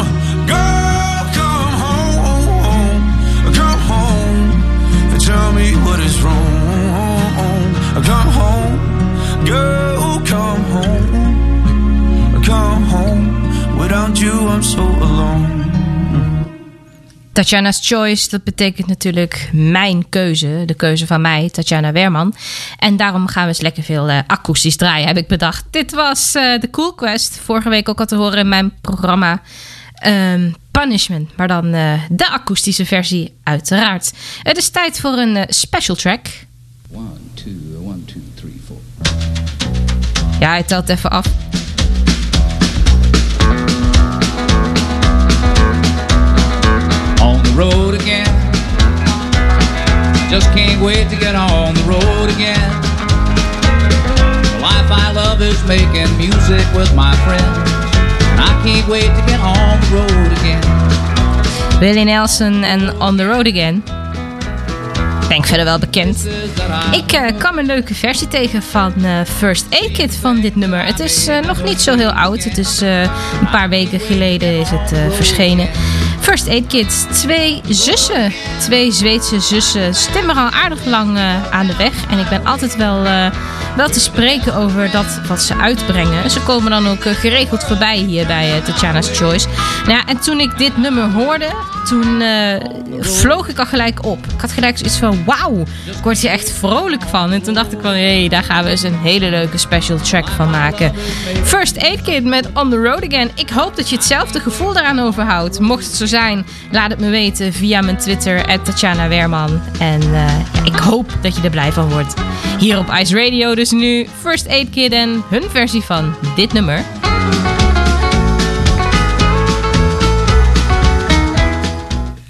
girl, 0.53 1.19
come 1.39 1.73
home, 1.85 2.99
come 3.59 3.81
home, 3.91 4.49
and 5.11 5.19
tell 5.29 5.49
me 5.59 5.67
what 5.85 5.99
is 6.07 6.15
wrong. 6.23 7.69
Come 8.11 8.29
home, 8.41 8.75
girl, 9.53 10.19
come 10.33 10.63
home, 10.75 12.43
come 12.51 12.83
home. 12.95 13.23
Without 13.79 14.19
you, 14.23 14.35
I'm 14.53 14.63
so 14.63 14.83
alone. 14.83 15.16
Tatjana's 17.37 17.79
Choice, 17.81 18.29
dat 18.29 18.43
betekent 18.43 18.87
natuurlijk 18.87 19.49
mijn 19.53 20.09
keuze. 20.09 20.63
De 20.65 20.73
keuze 20.73 21.07
van 21.07 21.21
mij, 21.21 21.49
Tatjana 21.49 21.91
Werman. 21.91 22.35
En 22.77 22.97
daarom 22.97 23.27
gaan 23.27 23.43
we 23.43 23.47
eens 23.47 23.61
lekker 23.61 23.83
veel 23.83 24.09
eh, 24.09 24.19
akoestisch 24.27 24.75
draaien, 24.75 25.07
heb 25.07 25.17
ik 25.17 25.27
bedacht. 25.27 25.65
Dit 25.71 25.91
was 25.91 26.35
eh, 26.35 26.59
de 26.59 26.69
Cool 26.69 26.93
Quest. 26.93 27.39
Vorige 27.43 27.69
week 27.69 27.89
ook 27.89 27.99
al 27.99 28.05
te 28.05 28.15
horen 28.15 28.37
in 28.37 28.49
mijn 28.49 28.73
programma 28.81 29.41
ehm, 29.93 30.51
Punishment. 30.71 31.37
Maar 31.37 31.47
dan 31.47 31.73
eh, 31.73 32.01
de 32.09 32.29
akoestische 32.29 32.85
versie, 32.85 33.33
uiteraard. 33.43 34.13
Het 34.43 34.57
is 34.57 34.69
tijd 34.69 34.99
voor 34.99 35.17
een 35.17 35.45
special 35.49 35.95
track. 35.95 36.27
One, 36.91 37.09
two, 37.33 37.53
one, 37.83 38.05
two, 38.05 38.21
three, 38.35 38.61
four. 38.65 38.79
Ja, 40.39 40.49
hij 40.49 40.63
telt 40.63 40.89
even 40.89 41.09
af. 41.09 41.25
Road 47.57 47.95
again. 47.95 48.29
Just 50.29 50.47
can't 50.53 50.79
wait 50.79 51.09
to 51.09 51.15
get 51.15 51.33
on 51.33 51.73
the 51.73 51.85
road 51.89 52.29
again. 52.29 52.69
The 54.53 54.59
life 54.61 54.89
I 54.91 55.11
love 55.11 55.41
is 55.41 55.59
making 55.65 56.09
music 56.17 56.65
with 56.75 56.93
my 56.93 57.15
friends. 57.25 57.57
And 58.29 58.41
I 58.41 58.53
can't 58.63 58.87
wait 58.87 59.09
to 59.09 59.23
get 59.25 59.39
on 59.39 59.81
the 59.81 59.89
road 59.97 60.31
again. 60.37 60.63
Willie 61.79 62.03
Nelson 62.03 62.63
en 62.63 62.99
On 62.99 63.17
the 63.17 63.25
Road 63.25 63.47
Again. 63.47 63.83
Denk 65.27 65.45
verder 65.45 65.65
wel 65.65 65.79
bekend. 65.79 66.27
Ik 66.91 67.11
eh, 67.11 67.37
kwam 67.37 67.57
een 67.57 67.65
leuke 67.65 67.93
versie 67.93 68.27
tegen 68.27 68.63
van 68.63 68.93
eh, 69.03 69.11
First 69.37 69.65
Aid 69.69 69.91
Kit 69.91 70.15
van 70.15 70.39
dit 70.41 70.55
nummer. 70.55 70.85
Het 70.85 70.99
is 70.99 71.27
eh, 71.27 71.39
nog 71.39 71.63
niet 71.63 71.81
zo 71.81 71.95
heel 71.95 72.11
oud. 72.11 72.43
Het 72.43 72.57
is 72.57 72.81
een 72.81 73.49
paar 73.51 73.69
weken 73.69 73.99
geleden 73.99 74.59
is 74.59 74.69
het 74.69 75.13
verschenen. 75.15 75.69
First 76.27 76.49
Aid 76.49 76.67
Kit, 76.67 77.07
twee 77.11 77.61
zussen. 77.69 78.33
Twee 78.59 78.91
Zweedse 78.91 79.39
zussen. 79.39 79.95
Stemmen 79.95 80.35
al 80.35 80.49
aardig 80.49 80.85
lang 80.85 81.17
eh, 81.17 81.51
aan 81.51 81.67
de 81.67 81.75
weg. 81.75 81.93
En 82.09 82.19
ik 82.19 82.29
ben 82.29 82.45
altijd 82.45 82.75
wel, 82.75 83.05
eh, 83.05 83.31
wel 83.75 83.89
te 83.89 83.99
spreken 83.99 84.55
over 84.55 84.91
dat 84.91 85.19
wat 85.27 85.41
ze 85.41 85.55
uitbrengen. 85.55 86.29
Ze 86.31 86.39
komen 86.39 86.71
dan 86.71 86.87
ook 86.87 87.03
eh, 87.03 87.13
geregeld 87.13 87.63
voorbij 87.63 87.97
hier 87.97 88.27
bij 88.27 88.61
Tatjana's 88.65 89.17
Choice. 89.17 89.47
Nou 89.85 90.01
en 90.05 90.19
toen 90.19 90.39
ik 90.39 90.57
dit 90.57 90.77
nummer 90.77 91.11
hoorde, 91.11 91.47
toen 91.85 92.23
vloog 92.99 93.47
ik 93.47 93.59
al 93.59 93.65
gelijk 93.65 94.05
op. 94.05 94.25
Ik 94.33 94.41
had 94.41 94.51
gelijk 94.51 94.77
zoiets 94.77 94.97
van, 94.97 95.23
wauw, 95.25 95.63
ik 95.85 96.03
word 96.03 96.19
hier 96.19 96.31
echt 96.31 96.51
vrolijk 96.51 97.03
van. 97.09 97.31
En 97.31 97.41
toen 97.41 97.53
dacht 97.53 97.71
ik 97.71 97.79
van, 97.81 97.91
hé, 97.91 98.19
hey, 98.19 98.29
daar 98.29 98.43
gaan 98.43 98.63
we 98.63 98.69
eens 98.69 98.83
een 98.83 98.97
hele 98.97 99.29
leuke 99.29 99.57
special 99.57 99.97
track 99.97 100.27
van 100.27 100.49
maken. 100.49 100.93
First 101.43 101.81
Aid 101.81 102.01
Kit 102.01 102.23
met 102.23 102.49
On 102.53 102.69
The 102.69 102.77
Road 102.77 103.05
Again. 103.05 103.31
Ik 103.35 103.49
hoop 103.49 103.75
dat 103.75 103.89
je 103.89 103.95
hetzelfde 103.95 104.39
gevoel 104.39 104.73
daaraan 104.73 104.99
overhoudt. 104.99 105.59
Mocht 105.59 105.85
het 105.85 105.95
zo 105.95 106.05
zijn, 106.05 106.16
laat 106.71 106.89
het 106.89 106.99
me 106.99 107.09
weten 107.09 107.53
via 107.53 107.81
mijn 107.81 107.97
Twitter, 107.97 108.61
Tatjana 108.63 109.07
Werman. 109.07 109.61
En 109.79 110.01
eh, 110.01 110.39
ik 110.63 110.75
hoop 110.75 111.17
dat 111.21 111.35
je 111.35 111.41
er 111.41 111.49
blij 111.49 111.71
van 111.71 111.89
wordt. 111.89 112.13
Hier 112.59 112.77
op 112.77 112.93
Ice 112.99 113.23
Radio 113.23 113.55
dus 113.55 113.71
nu 113.71 114.07
First 114.21 114.47
Aid 114.47 114.69
Kit 114.69 114.91
en 114.91 115.23
hun 115.29 115.43
versie 115.49 115.81
van 115.81 116.15
dit 116.35 116.53
nummer. 116.53 116.77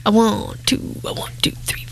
I 0.08 0.12
want 0.12 0.56
two, 0.64 0.80
I 1.04 1.14
want 1.14 1.32
two, 1.42 1.52
three, 1.66 1.87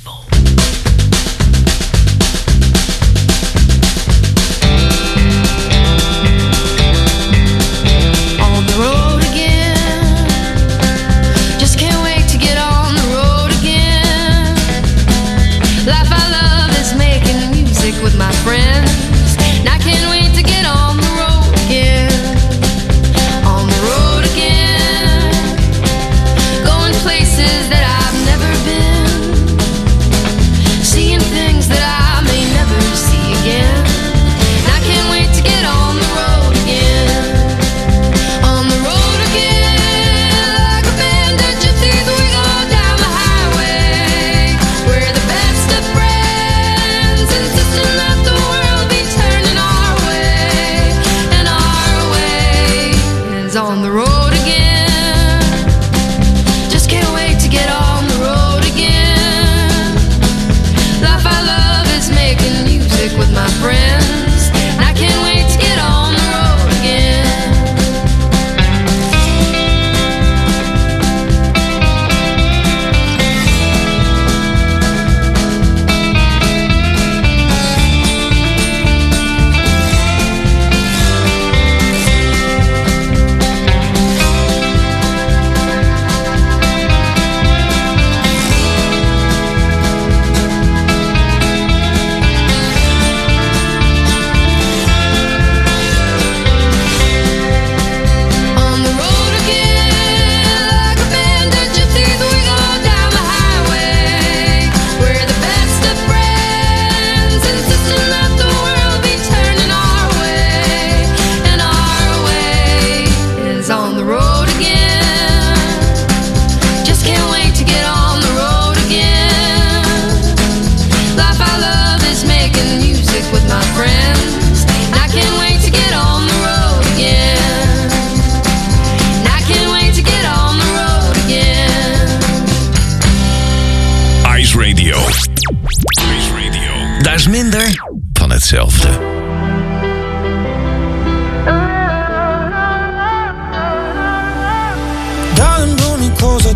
hetzelfde. 138.56 138.90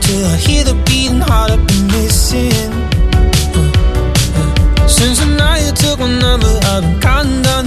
Me 0.10 0.24
I 0.24 0.38
hear 0.38 0.64
the 0.64 0.74
heart 1.22 1.52
I've 1.52 1.68
been. 1.68 1.90
Since 4.88 5.20
the 5.20 5.28
night 5.38 5.66
you 5.66 5.72
took 5.72 6.00
my 6.00 6.08
number, 6.08 6.48
I've 6.66 6.82
been 6.84 7.00
counting 7.00 7.42
down 7.42 7.59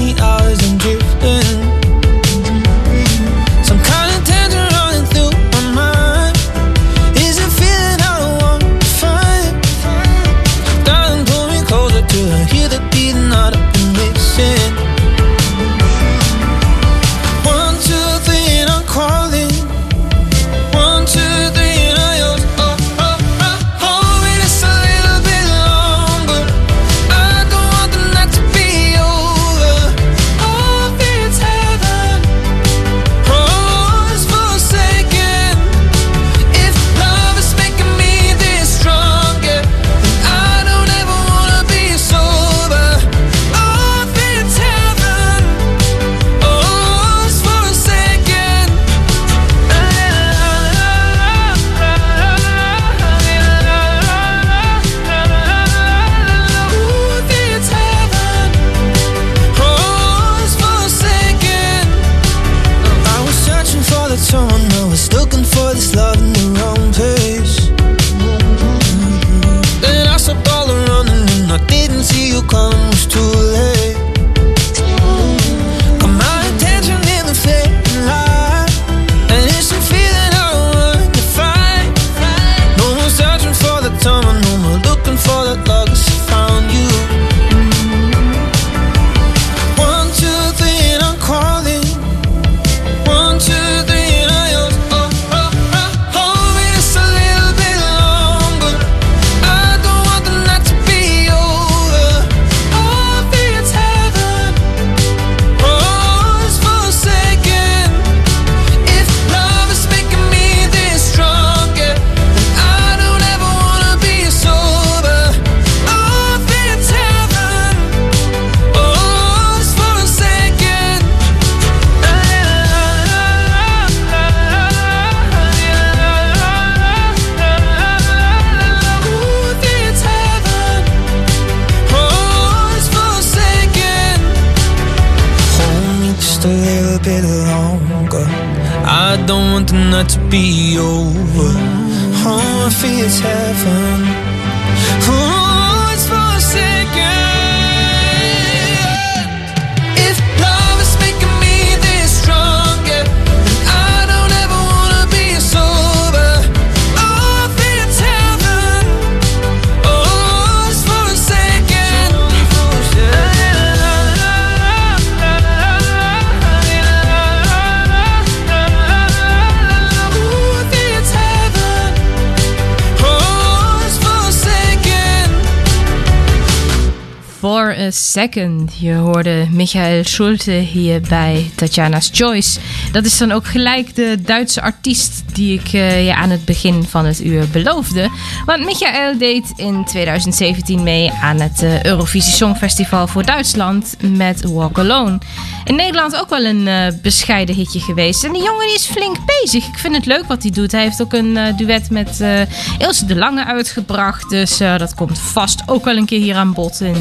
Second. 178.12 178.72
Je 178.78 178.94
hoorde 178.94 179.46
Michael 179.50 180.04
Schulte 180.04 180.50
hier 180.50 181.00
bij 181.00 181.50
Tatjana's 181.54 182.10
Choice. 182.12 182.60
Dat 182.92 183.04
is 183.04 183.18
dan 183.18 183.32
ook 183.32 183.46
gelijk 183.46 183.94
de 183.94 184.18
Duitse 184.24 184.62
artiest 184.62 185.22
die 185.34 185.58
ik 185.58 185.72
eh, 185.72 186.06
je 186.06 186.14
aan 186.14 186.30
het 186.30 186.44
begin 186.44 186.84
van 186.84 187.04
het 187.04 187.24
uur 187.24 187.48
beloofde. 187.52 188.10
Want 188.46 188.64
Michael 188.64 189.18
deed 189.18 189.52
in 189.56 189.84
2017 189.84 190.82
mee 190.82 191.10
aan 191.10 191.40
het 191.40 191.62
eh, 191.62 191.84
Eurovisie 191.84 192.32
Songfestival 192.32 193.06
voor 193.06 193.24
Duitsland 193.24 193.96
met 194.00 194.42
Walk 194.42 194.78
Alone. 194.78 195.18
In 195.64 195.74
Nederland 195.74 196.16
ook 196.16 196.28
wel 196.28 196.44
een 196.44 196.68
eh, 196.68 196.86
bescheiden 197.02 197.54
hitje 197.54 197.80
geweest. 197.80 198.24
En 198.24 198.32
die 198.32 198.42
jongen 198.42 198.74
is 198.74 198.86
flink 198.86 199.16
bezig. 199.26 199.66
Ik 199.66 199.78
vind 199.78 199.94
het 199.94 200.06
leuk 200.06 200.24
wat 200.26 200.42
hij 200.42 200.50
doet. 200.50 200.72
Hij 200.72 200.82
heeft 200.82 201.02
ook 201.02 201.12
een 201.12 201.36
eh, 201.36 201.56
duet 201.56 201.90
met 201.90 202.20
eh 202.20 202.40
Ilse 202.78 203.04
de 203.04 203.16
Lange 203.16 203.44
uitgebracht. 203.44 204.30
Dus 204.30 204.58
dat 204.58 204.94
komt 204.94 205.18
vast 205.18 205.62
ook 205.66 205.84
wel 205.84 205.96
een 205.96 206.06
keer 206.06 206.20
hier 206.20 206.36
aan 206.36 206.52
bod 206.52 206.80
in, 206.80 206.96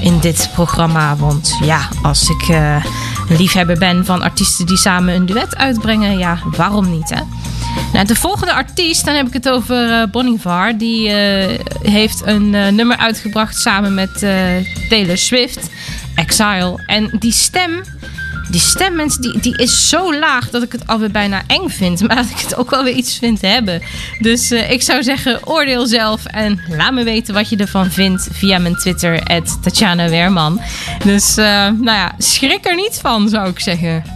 in 0.00 0.18
dit 0.18 0.50
programma. 0.54 1.16
Want 1.16 1.56
ja, 1.62 1.88
als 2.02 2.28
ik 2.28 2.48
een 3.28 3.36
liefhebber 3.36 3.78
ben 3.78 4.04
van 4.04 4.22
artiesten 4.22 4.66
die 4.66 4.76
samen 4.76 5.14
een 5.14 5.26
duet 5.26 5.56
uitbrengen, 5.56 6.18
ja, 6.18 6.38
waarom 6.56 6.90
niet 6.90 7.10
hè? 7.10 7.20
Nou, 7.92 8.06
de 8.06 8.14
volgende 8.14 8.52
artiest, 8.52 9.04
dan 9.04 9.14
heb 9.14 9.26
ik 9.26 9.32
het 9.32 9.48
over 9.48 10.00
eh 10.00 10.10
Bonivar. 10.10 10.78
Die 10.78 11.10
heeft 11.82 12.22
een 12.24 12.50
nummer 12.50 12.96
uitgebracht 12.96 13.58
samen 13.58 13.94
met 13.94 14.18
Taylor 14.88 15.18
Swift, 15.18 15.68
Exile. 16.16 16.82
En 16.86 17.10
die 17.18 17.32
stem, 17.32 17.82
die 18.50 18.60
stem 18.60 18.94
mensen, 18.94 19.22
die, 19.22 19.40
die 19.40 19.56
is 19.56 19.88
zo 19.88 20.14
laag 20.18 20.50
dat 20.50 20.62
ik 20.62 20.72
het 20.72 20.86
alweer 20.86 21.10
bijna 21.10 21.42
eng 21.46 21.68
vind. 21.68 22.00
Maar 22.06 22.16
dat 22.16 22.30
ik 22.30 22.38
het 22.38 22.56
ook 22.56 22.70
wel 22.70 22.84
weer 22.84 22.94
iets 22.94 23.18
vind 23.18 23.40
hebben. 23.40 23.82
Dus 24.18 24.50
eh, 24.50 24.70
ik 24.70 24.82
zou 24.82 25.02
zeggen, 25.02 25.46
oordeel 25.46 25.86
zelf 25.86 26.24
en 26.24 26.60
laat 26.68 26.92
me 26.92 27.04
weten 27.04 27.34
wat 27.34 27.48
je 27.48 27.56
ervan 27.56 27.90
vindt 27.90 28.28
via 28.32 28.58
mijn 28.58 28.76
Twitter, 28.76 29.42
Tatjana 29.62 30.08
Weerman. 30.08 30.60
Dus 31.04 31.36
eh, 31.36 31.44
nou 31.68 31.84
ja, 31.84 32.14
schrik 32.18 32.66
er 32.66 32.74
niet 32.74 32.98
van, 33.02 33.28
zou 33.28 33.48
ik 33.48 33.60
zeggen. 33.60 34.15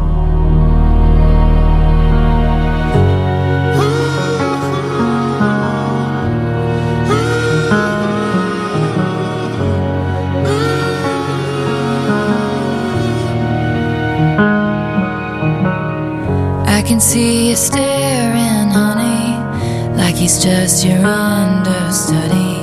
just 20.41 20.83
your 20.83 21.05
understudy. 21.05 22.57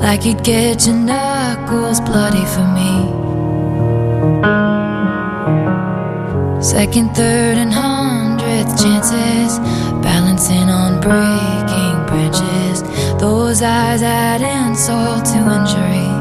Like 0.00 0.24
you'd 0.24 0.42
get 0.42 0.86
your 0.86 0.96
knuckles 0.96 2.00
bloody 2.00 2.46
for 2.46 2.66
me. 2.72 2.92
Second, 6.62 7.14
third, 7.14 7.58
and 7.58 7.70
hundredth 7.70 8.82
chances, 8.82 9.58
balancing 10.02 10.70
on 10.70 11.00
breaking 11.02 11.96
branches. 12.06 12.82
Those 13.20 13.60
eyes 13.60 14.02
add 14.02 14.40
insult 14.40 15.26
to 15.26 15.38
injury. 15.38 16.11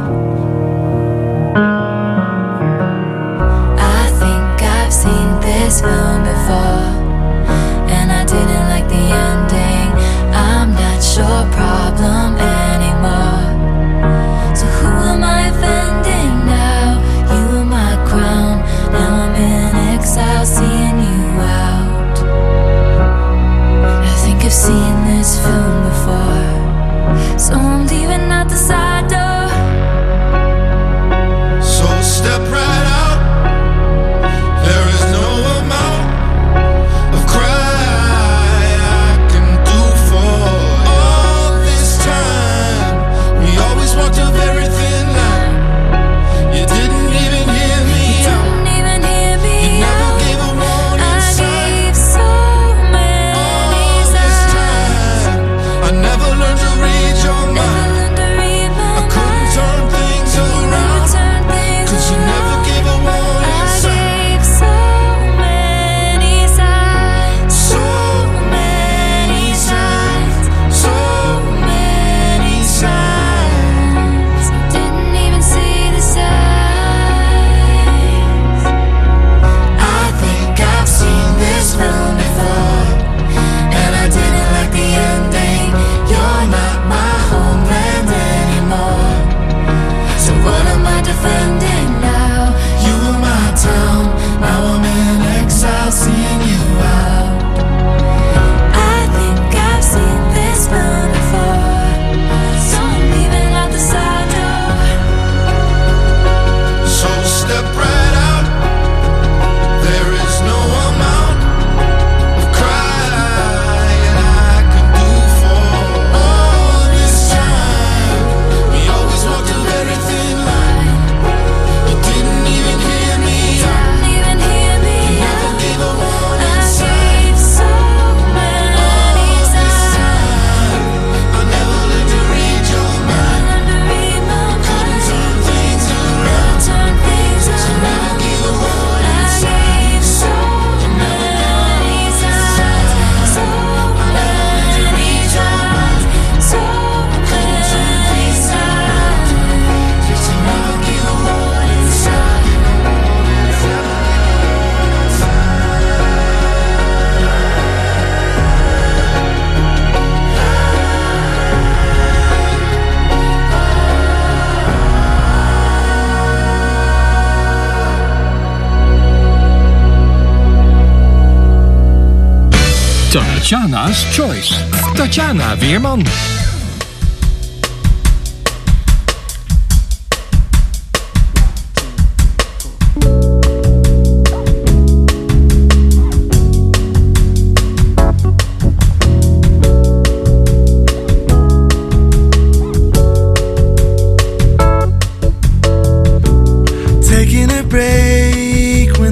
Weerman. 175.62 176.02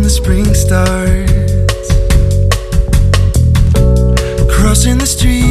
spring 0.09 0.53
starts 0.55 1.87
crossing 4.51 4.97
the 4.97 5.05
street 5.05 5.48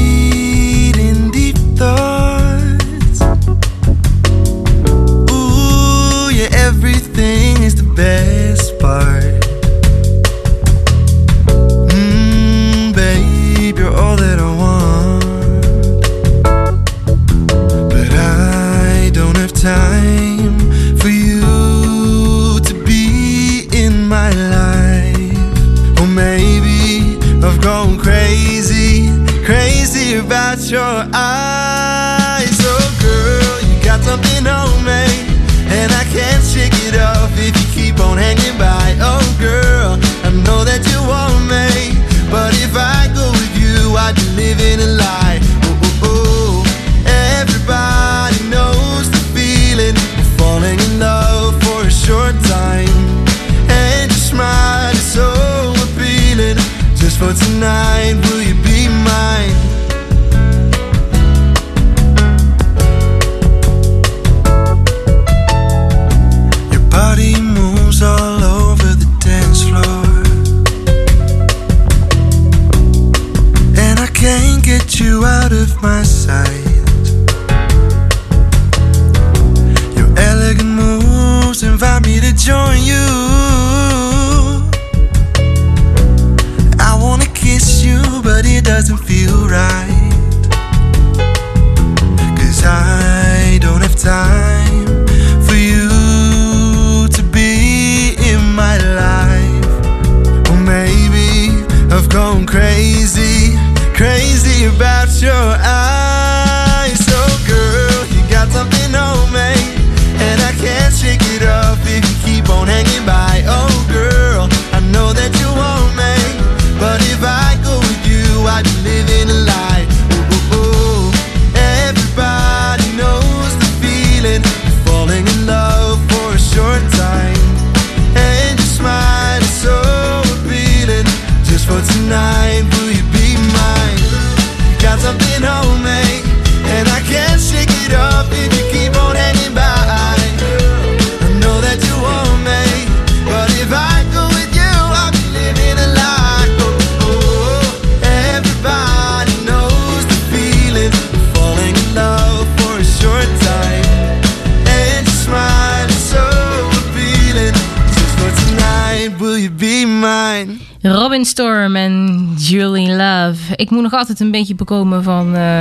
ik 163.58 163.70
moet 163.70 163.82
nog 163.82 163.92
altijd 163.92 164.20
een 164.20 164.30
beetje 164.30 164.54
bekomen 164.54 165.02
van, 165.02 165.34
eh, 165.34 165.60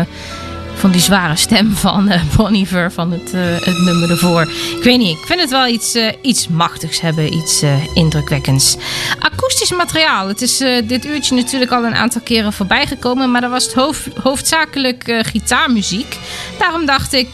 van 0.74 0.92
die 0.92 1.02
zware 1.02 1.36
stem 1.36 1.76
van 1.76 2.10
eh, 2.10 2.24
uh, 2.24 2.36
Bonnie 2.36 2.68
Ver 2.68 2.92
van 2.92 3.12
het, 3.12 3.34
eh, 3.34 3.42
het 3.42 3.78
nummer 3.78 4.10
ervoor. 4.10 4.42
Ik 4.78 4.84
weet 4.84 4.98
niet, 4.98 5.18
ik 5.18 5.26
vind 5.26 5.40
het 5.40 5.50
wel 5.50 5.68
iets, 5.68 5.98
iets 6.22 6.48
machtigs 6.48 7.02
hebben, 7.02 7.34
iets 7.34 7.64
indrukwekkends. 7.94 8.78
Akoestisch 9.20 9.72
materiaal. 9.72 10.28
Het 10.28 10.42
is 10.42 10.58
dit 10.88 11.06
uurtje 11.06 11.36
natuurlijk 11.36 11.72
al 11.72 11.86
een 11.86 11.96
aantal 11.96 12.22
keren 12.22 12.54
voorbij 12.54 12.86
gekomen, 12.86 13.32
maar 13.32 13.42
dat 13.42 13.50
was 13.50 13.64
het 13.64 13.74
hoofdzakelijk 14.22 15.22
gitaarmuziek. 15.22 16.18
Daarom 16.60 16.86
dacht 16.86 17.14
ik, 17.14 17.30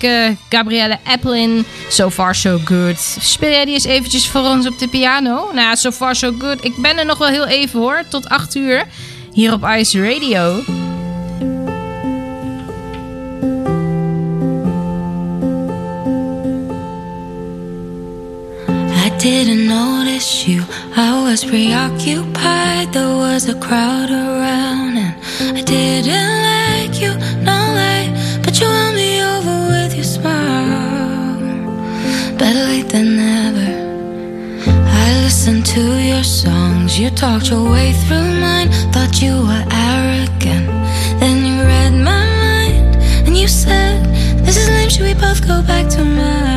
Gabrielle 0.50 0.98
Applin, 1.04 1.66
So 1.90 2.10
Far 2.10 2.36
So 2.36 2.60
Good. 2.66 3.18
Speel 3.20 3.50
jij 3.50 3.66
die 3.66 3.74
eens 3.74 3.84
eventjes 3.84 4.28
voor 4.28 4.42
ons 4.42 4.68
op 4.68 4.80
de 4.80 4.88
piano? 4.88 5.50
Nou 5.54 5.76
So 5.76 5.92
Far 5.92 6.16
So 6.16 6.34
Good. 6.40 6.64
Ik 6.64 6.76
ben 6.78 6.98
er 6.98 7.06
nog 7.06 7.18
wel 7.18 7.28
heel 7.28 7.48
even 7.48 7.80
hoor, 7.80 8.04
tot 8.10 8.30
8 8.30 8.56
uur. 8.56 8.86
hier 9.34 9.54
op 9.54 9.64
Ice 9.78 10.02
Radio. 10.02 10.62
I 19.06 19.10
didn't 19.18 19.68
notice 19.68 20.48
you, 20.48 20.64
I 20.96 21.24
was 21.24 21.44
preoccupied. 21.46 22.92
There 22.94 23.16
was 23.16 23.48
a 23.48 23.56
crowd 23.56 24.10
around, 24.12 24.98
and 24.98 25.58
I 25.58 25.62
didn't 25.62 26.42
like 26.44 27.02
you, 27.02 27.14
no 27.42 27.74
lie. 27.74 28.12
But 28.44 28.60
you 28.60 28.68
won 28.68 28.94
me 28.94 29.24
over 29.24 29.68
with 29.72 29.96
your 29.96 30.06
smile. 30.06 31.40
Better 32.38 32.66
late 32.68 32.90
than 32.90 33.16
never. 33.16 33.63
I 35.14 35.22
listened 35.22 35.64
to 35.68 35.82
your 36.02 36.24
songs, 36.24 36.98
you 36.98 37.12
talked 37.12 37.52
your 37.52 37.70
way 37.70 37.94
through 37.94 38.32
mine. 38.42 38.70
Thought 38.92 39.22
you 39.22 39.34
were 39.48 39.66
arrogant, 39.70 40.68
then 41.20 41.46
you 41.46 41.62
read 41.62 41.94
my 42.10 42.26
mind 42.46 42.96
and 43.28 43.38
you 43.38 43.48
said, 43.48 44.00
"This 44.44 44.58
is 44.58 44.68
lame. 44.70 44.90
Should 44.90 45.06
we 45.10 45.14
both 45.14 45.46
go 45.46 45.62
back 45.62 45.86
to 45.96 46.04
mine?" 46.04 46.53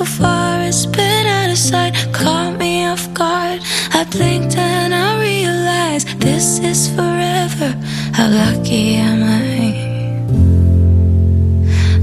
So 0.00 0.06
far 0.06 0.62
it's 0.62 0.86
been 0.86 1.26
out 1.26 1.50
of 1.50 1.58
sight. 1.58 1.92
Caught 2.14 2.56
me 2.58 2.86
off 2.86 3.12
guard. 3.12 3.60
I 3.92 4.04
blinked 4.10 4.56
and 4.56 4.94
I 4.94 5.20
realized 5.20 6.08
this 6.20 6.58
is 6.58 6.88
forever. 6.96 7.70
How 8.16 8.28
lucky 8.30 8.94
am 8.94 9.20
I? 9.22 9.66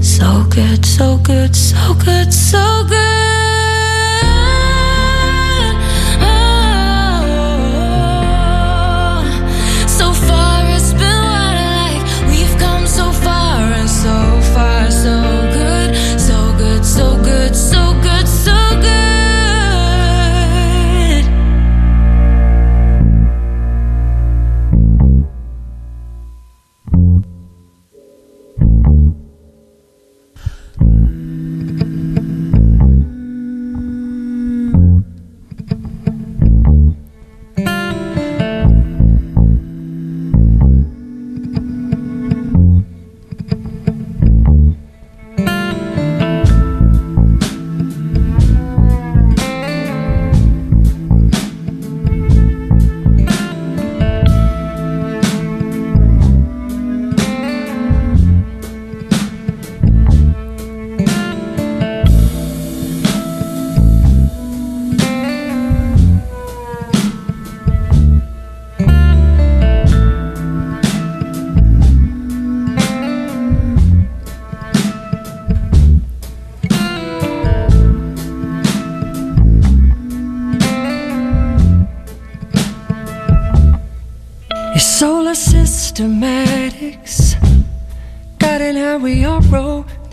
So 0.00 0.44
good, 0.48 0.86
so 0.86 1.18
good, 1.24 1.56
so 1.56 1.94
good, 2.04 2.32
so 2.32 2.84
good. 2.88 3.27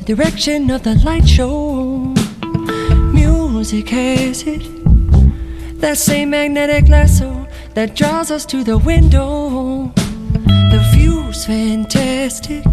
Direction 0.06 0.70
of 0.70 0.84
the 0.84 0.94
light 1.04 1.28
show. 1.28 2.14
Music 3.12 3.90
has 3.90 4.44
it, 4.44 4.62
that 5.82 5.98
same 5.98 6.30
magnetic 6.30 6.88
lasso 6.88 7.48
that 7.74 7.96
draws 7.96 8.30
us 8.30 8.46
to 8.46 8.64
the 8.64 8.78
window. 8.78 9.92
The 10.46 10.80
view's 10.94 11.46
fantastic, 11.46 12.64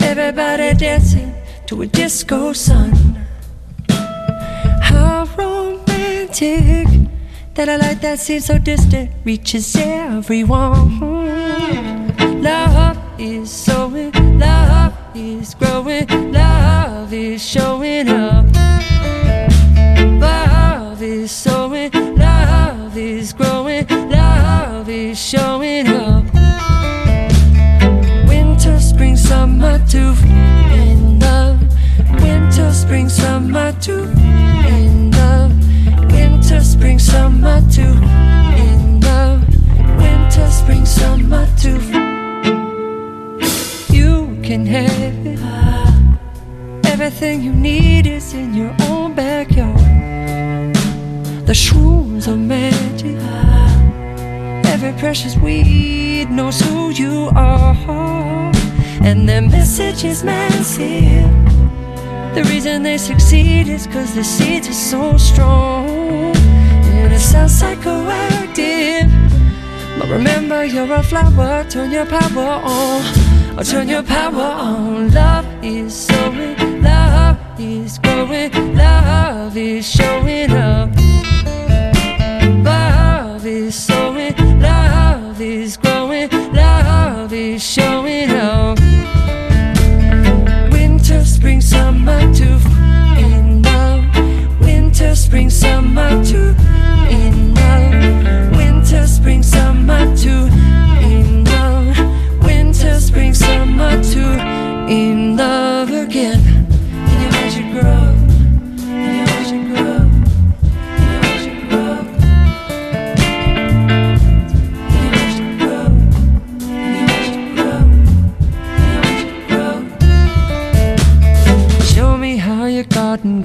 everybody 0.00 0.74
dancing 0.74 1.32
to 1.66 1.82
a 1.82 1.86
disco 1.86 2.52
sun. 2.52 2.90
How 4.80 5.24
romantic 5.36 6.88
that 7.54 7.68
a 7.68 7.78
light 7.78 8.00
that 8.00 8.18
seems 8.18 8.46
so 8.46 8.58
distant 8.58 9.10
reaches 9.24 9.76
everyone. 9.76 10.98
Love 12.42 12.98
is 13.20 13.68
love 13.68 13.77
is 15.48 15.54
growing, 15.54 16.32
love 16.32 17.12
is 17.12 17.42
showing 17.42 18.08
up. 18.08 18.44
Love 20.20 21.02
is 21.02 21.30
sowing, 21.30 21.90
love 22.16 22.96
is 22.96 23.32
growing, 23.32 23.86
love 24.10 24.88
is 24.88 25.18
showing 25.18 25.88
up. 25.88 26.24
Winter, 28.28 28.78
spring, 28.78 29.16
summer, 29.16 29.78
two 29.88 30.14
in 30.74 31.18
love. 31.18 31.60
Winter, 32.20 32.72
spring, 32.72 33.08
summer, 33.08 33.72
two 33.80 34.02
in 34.68 35.10
love. 35.12 35.52
Winter, 36.12 36.60
spring, 36.60 36.98
summer, 36.98 37.62
two 37.70 37.94
in 38.62 39.00
love. 39.00 39.40
Winter, 39.96 40.50
spring, 40.50 40.84
summer, 40.84 41.46
two. 41.56 41.97
Have 44.66 45.26
it. 45.26 45.38
Everything 46.86 47.42
you 47.42 47.52
need 47.52 48.06
is 48.06 48.34
in 48.34 48.54
your 48.54 48.74
own 48.82 49.14
backyard. 49.14 50.74
The 51.46 51.54
shrooms 51.54 52.28
are 52.28 52.36
magic. 52.36 53.16
Every 54.66 54.92
precious 54.98 55.36
weed 55.36 56.30
knows 56.30 56.60
who 56.60 56.90
you 56.90 57.30
are. 57.34 58.52
And 59.02 59.28
their 59.28 59.42
message 59.42 60.04
is 60.04 60.22
massive. 60.24 61.30
The 62.34 62.44
reason 62.44 62.82
they 62.82 62.98
succeed 62.98 63.68
is 63.68 63.86
cause 63.86 64.14
the 64.14 64.24
seeds 64.24 64.68
are 64.68 64.72
so 64.72 65.16
strong. 65.16 66.36
And 66.36 67.12
it 67.12 67.20
sounds 67.20 67.62
psychoactive. 67.62 69.08
But 69.98 70.08
remember, 70.08 70.64
you're 70.64 70.92
a 70.92 71.02
flower. 71.02 71.64
Turn 71.70 71.90
your 71.90 72.06
power 72.06 72.60
on. 72.64 73.27
Or 73.58 73.64
turn 73.64 73.88
your 73.88 74.04
power 74.04 74.40
on. 74.40 75.10
Love 75.12 75.44
is 75.64 75.92
sowing. 75.92 76.80
Love 76.80 77.36
is 77.58 77.98
growing. 77.98 78.52
Love 78.76 79.56
is 79.56 79.84
showing 79.84 80.52
up. 80.52 80.90
Love 82.64 83.44
is 83.44 83.74
sowing. 83.74 84.60
Love 84.60 85.40
is 85.40 85.76
growing. 85.76 86.30
Love 86.52 87.32
is 87.32 87.60
showing 87.60 88.30
up. 88.30 88.78
Winter, 90.70 91.24
spring, 91.24 91.60
summer, 91.60 92.32
two 92.32 92.60
in 93.18 93.60
love. 93.62 94.04
Winter, 94.60 95.16
spring, 95.16 95.50
summer, 95.50 96.24
two 96.24 96.54
in 97.10 97.54
love. 97.56 98.56
Winter, 98.56 99.04
spring, 99.08 99.42
summer. 99.42 100.06
Winter, 100.06 100.77
spring, 103.08 103.32
summer, 103.32 104.02
two 104.02 104.20
in 104.92 105.34
love 105.34 105.77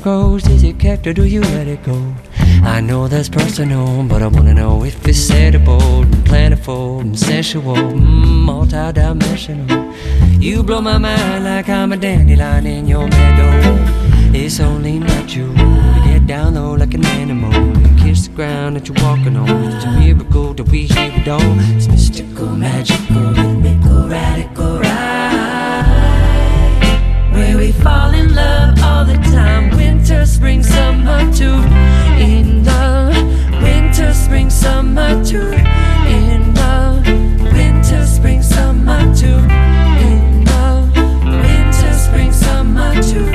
grows. 0.03 0.45
Is 0.49 0.63
it 0.63 0.77
kept 0.79 1.07
or 1.07 1.13
do 1.13 1.23
you 1.25 1.39
let 1.39 1.67
it 1.67 1.81
go? 1.83 2.13
I 2.63 2.81
know 2.81 3.07
that's 3.07 3.29
personal, 3.29 4.03
but 4.03 4.21
I 4.21 4.27
wanna 4.27 4.53
know 4.53 4.83
if 4.83 5.07
it's 5.07 5.31
edible, 5.31 6.01
and 6.01 6.25
plentiful, 6.25 6.99
and 6.99 7.17
sensual, 7.17 7.75
mm, 7.75 8.43
multi-dimensional. 8.49 9.93
You 10.39 10.61
blow 10.61 10.81
my 10.81 10.97
mind 10.97 11.45
like 11.45 11.69
I'm 11.69 11.93
a 11.93 11.97
dandelion 11.97 12.65
in 12.67 12.85
your 12.85 13.07
meadow. 13.07 13.53
It's 14.33 14.59
only 14.59 14.99
natural 14.99 15.53
to 15.55 16.01
get 16.05 16.27
down 16.27 16.55
low 16.55 16.73
like 16.73 16.93
an 16.93 17.05
animal 17.05 17.53
and 17.53 17.97
kiss 17.99 18.27
the 18.27 18.33
ground 18.35 18.75
that 18.75 18.89
you're 18.89 19.01
walking 19.07 19.37
on. 19.37 19.49
It's 19.71 19.85
a 19.85 19.91
miracle 19.91 20.53
that 20.55 20.67
we 20.69 20.83
here 20.83 21.13
with 21.15 21.27
all. 21.29 21.59
It's 21.75 21.87
mystical, 21.87 22.47
magical, 22.47 23.21
rhythmical, 23.37 24.09
radical, 24.09 24.79
right? 24.79 25.83
Where 27.33 27.57
we 27.57 27.71
fall 27.71 28.13
in 28.13 28.35
love 28.35 28.77
all 28.83 29.05
the 29.05 29.17
time. 29.31 29.82
Winter, 30.13 30.27
spring, 30.27 30.61
summer, 30.61 31.33
too. 31.33 31.55
In 32.21 32.63
love. 32.63 33.15
Winter, 33.63 34.13
spring, 34.13 34.47
summer, 34.51 35.23
too. 35.25 35.53
In 36.07 36.53
love. 36.53 37.03
Winter, 37.51 38.05
spring, 38.05 38.43
summer, 38.43 39.01
too. 39.15 39.39
In 40.05 40.45
love. 40.45 40.95
Winter, 41.25 41.93
spring, 41.93 42.31
summer, 42.31 42.93
too. 43.01 43.32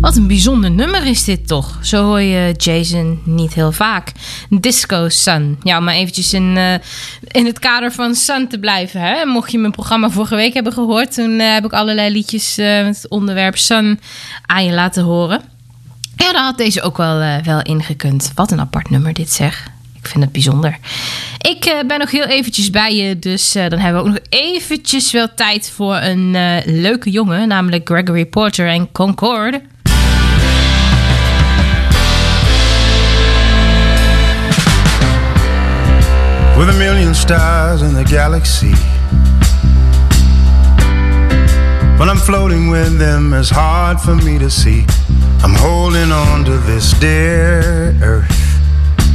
Wat 0.00 0.16
een 0.16 0.26
bijzonder 0.26 0.70
nummer 0.70 1.06
is 1.06 1.24
dit 1.24 1.48
toch? 1.48 1.78
Zo 1.82 2.04
hoor 2.04 2.20
je 2.20 2.54
Jason 2.56 3.20
niet 3.24 3.54
heel 3.54 3.72
vaak. 3.72 4.12
Disco 4.48 5.08
Sun. 5.08 5.58
Ja, 5.62 5.80
maar 5.80 5.94
eventjes 5.94 6.32
in, 6.32 6.56
eh, 6.56 6.74
in 7.26 7.46
het 7.46 7.58
kader 7.58 7.92
van 7.92 8.14
Sun 8.14 8.48
te 8.48 8.58
blijven. 8.58 9.00
Hè? 9.00 9.24
Mocht 9.24 9.52
je 9.52 9.58
mijn 9.58 9.72
programma 9.72 10.10
vorige 10.10 10.34
week 10.34 10.54
hebben 10.54 10.72
gehoord... 10.72 11.14
toen 11.14 11.40
eh, 11.40 11.52
heb 11.52 11.64
ik 11.64 11.72
allerlei 11.72 12.12
liedjes 12.12 12.58
eh, 12.58 12.84
met 12.84 12.96
het 12.96 13.10
onderwerp 13.10 13.56
Sun 13.56 14.00
aan 14.46 14.64
je 14.64 14.72
laten 14.72 15.04
horen. 15.04 15.40
Ja, 16.16 16.32
daar 16.32 16.44
had 16.44 16.58
deze 16.58 16.82
ook 16.82 16.96
wel, 16.96 17.42
wel 17.42 17.62
ingekund. 17.62 18.32
Wat 18.34 18.50
een 18.50 18.60
apart 18.60 18.90
nummer 18.90 19.12
dit 19.12 19.30
zeg. 19.30 19.70
Ik 20.02 20.08
vind 20.08 20.24
het 20.24 20.32
bijzonder. 20.32 20.78
Ik 21.38 21.64
eh, 21.64 21.86
ben 21.86 21.98
nog 21.98 22.10
heel 22.10 22.26
eventjes 22.26 22.70
bij 22.70 22.96
je, 22.96 23.18
dus 23.18 23.54
eh, 23.54 23.68
dan 23.68 23.78
hebben 23.78 24.02
we 24.02 24.08
ook 24.08 24.14
nog 24.14 24.24
eventjes 24.28 25.12
wel 25.12 25.34
tijd 25.34 25.72
voor 25.74 25.96
een 25.96 26.34
eh, 26.34 26.56
leuke 26.64 27.10
jongen, 27.10 27.48
namelijk 27.48 27.88
Gregory 27.88 28.26
Porter 28.26 28.68
en 28.68 28.92
Concord. 28.92 29.60
with 36.56 36.68
a 36.68 36.78
million 36.78 37.14
stars 37.14 37.82
in 37.82 37.94
the 37.94 38.06
galaxy. 38.06 38.74
When 41.96 42.08
I'm 42.08 42.18
floating 42.18 42.70
with 42.70 42.98
them, 42.98 43.32
it's 43.32 43.50
hard 43.50 44.00
for 44.00 44.16
me 44.16 44.38
to 44.38 44.50
see. 44.50 44.84
I'm 45.44 45.54
holding 45.54 46.12
on 46.12 46.44
to 46.44 46.58
this 46.66 46.98
dear 46.98 47.94
earth 48.02 48.37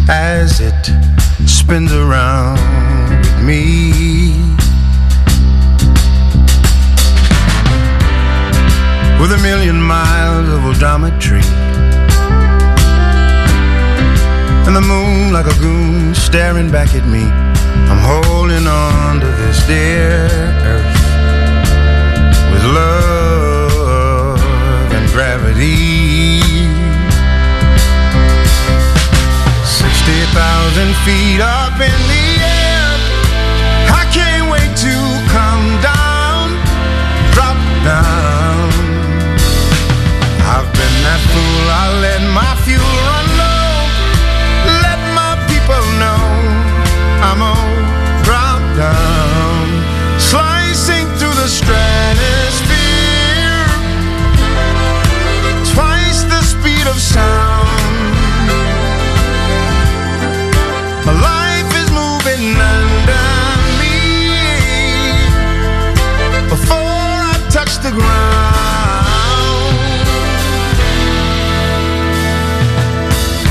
as 0.10 0.60
it 0.60 0.84
spins 1.48 1.94
around 1.94 2.58
me. 3.46 4.34
With 9.22 9.32
a 9.32 9.40
million 9.42 9.82
miles 9.82 10.50
of 10.50 10.62
odometry. 10.62 11.44
And 14.68 14.76
the 14.76 14.82
moon 14.82 15.32
like 15.32 15.46
a 15.46 15.58
goon 15.60 16.14
staring 16.14 16.72
back 16.72 16.94
at 16.96 17.08
me. 17.08 17.24
I'm 17.90 18.00
holding 18.00 18.68
on 18.68 19.20
to 19.22 19.28
this 19.28 19.66
dear 19.68 20.28
earth 20.64 21.04
with 22.52 22.64
love 22.66 24.42
and 24.92 25.10
gravity. 25.12 26.83
60,000 30.06 30.94
feet 31.06 31.40
up 31.40 31.80
in 31.80 32.00
the 32.12 32.26
air. 32.44 32.92
I 33.88 34.04
can't 34.12 34.52
wait 34.52 34.76
to 34.84 34.96
come 35.32 35.66
down, 35.80 36.52
drop 37.32 37.56
down. 37.88 38.68
I've 40.44 40.68
been 40.76 40.96
that 41.08 41.22
fool, 41.32 41.66
I 41.72 41.86
let 42.02 42.22
my 42.36 42.52
fuel 42.66 42.84
run 42.84 43.13
the 67.84 67.92
ground. 67.92 69.76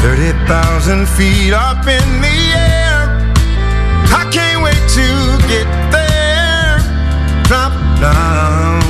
Thirty 0.01 0.33
thousand 0.49 1.07
feet 1.07 1.53
up 1.53 1.87
in 1.87 2.07
the 2.24 2.39
air. 2.57 3.01
I 4.09 4.24
can't 4.33 4.62
wait 4.64 4.83
to 4.99 5.09
get 5.53 5.68
there. 5.93 6.80
Drop 7.45 7.74
down. 8.01 8.80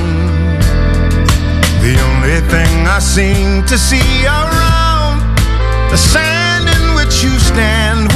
The 1.83 1.95
only 2.09 2.39
thing 2.47 2.87
I 2.87 2.99
seem 2.99 3.65
to 3.65 3.77
see 3.77 4.25
around 4.25 5.19
the 5.91 5.97
sand 5.97 6.69
in 6.69 6.95
which 6.95 7.21
you 7.21 7.37
stand 7.51 8.13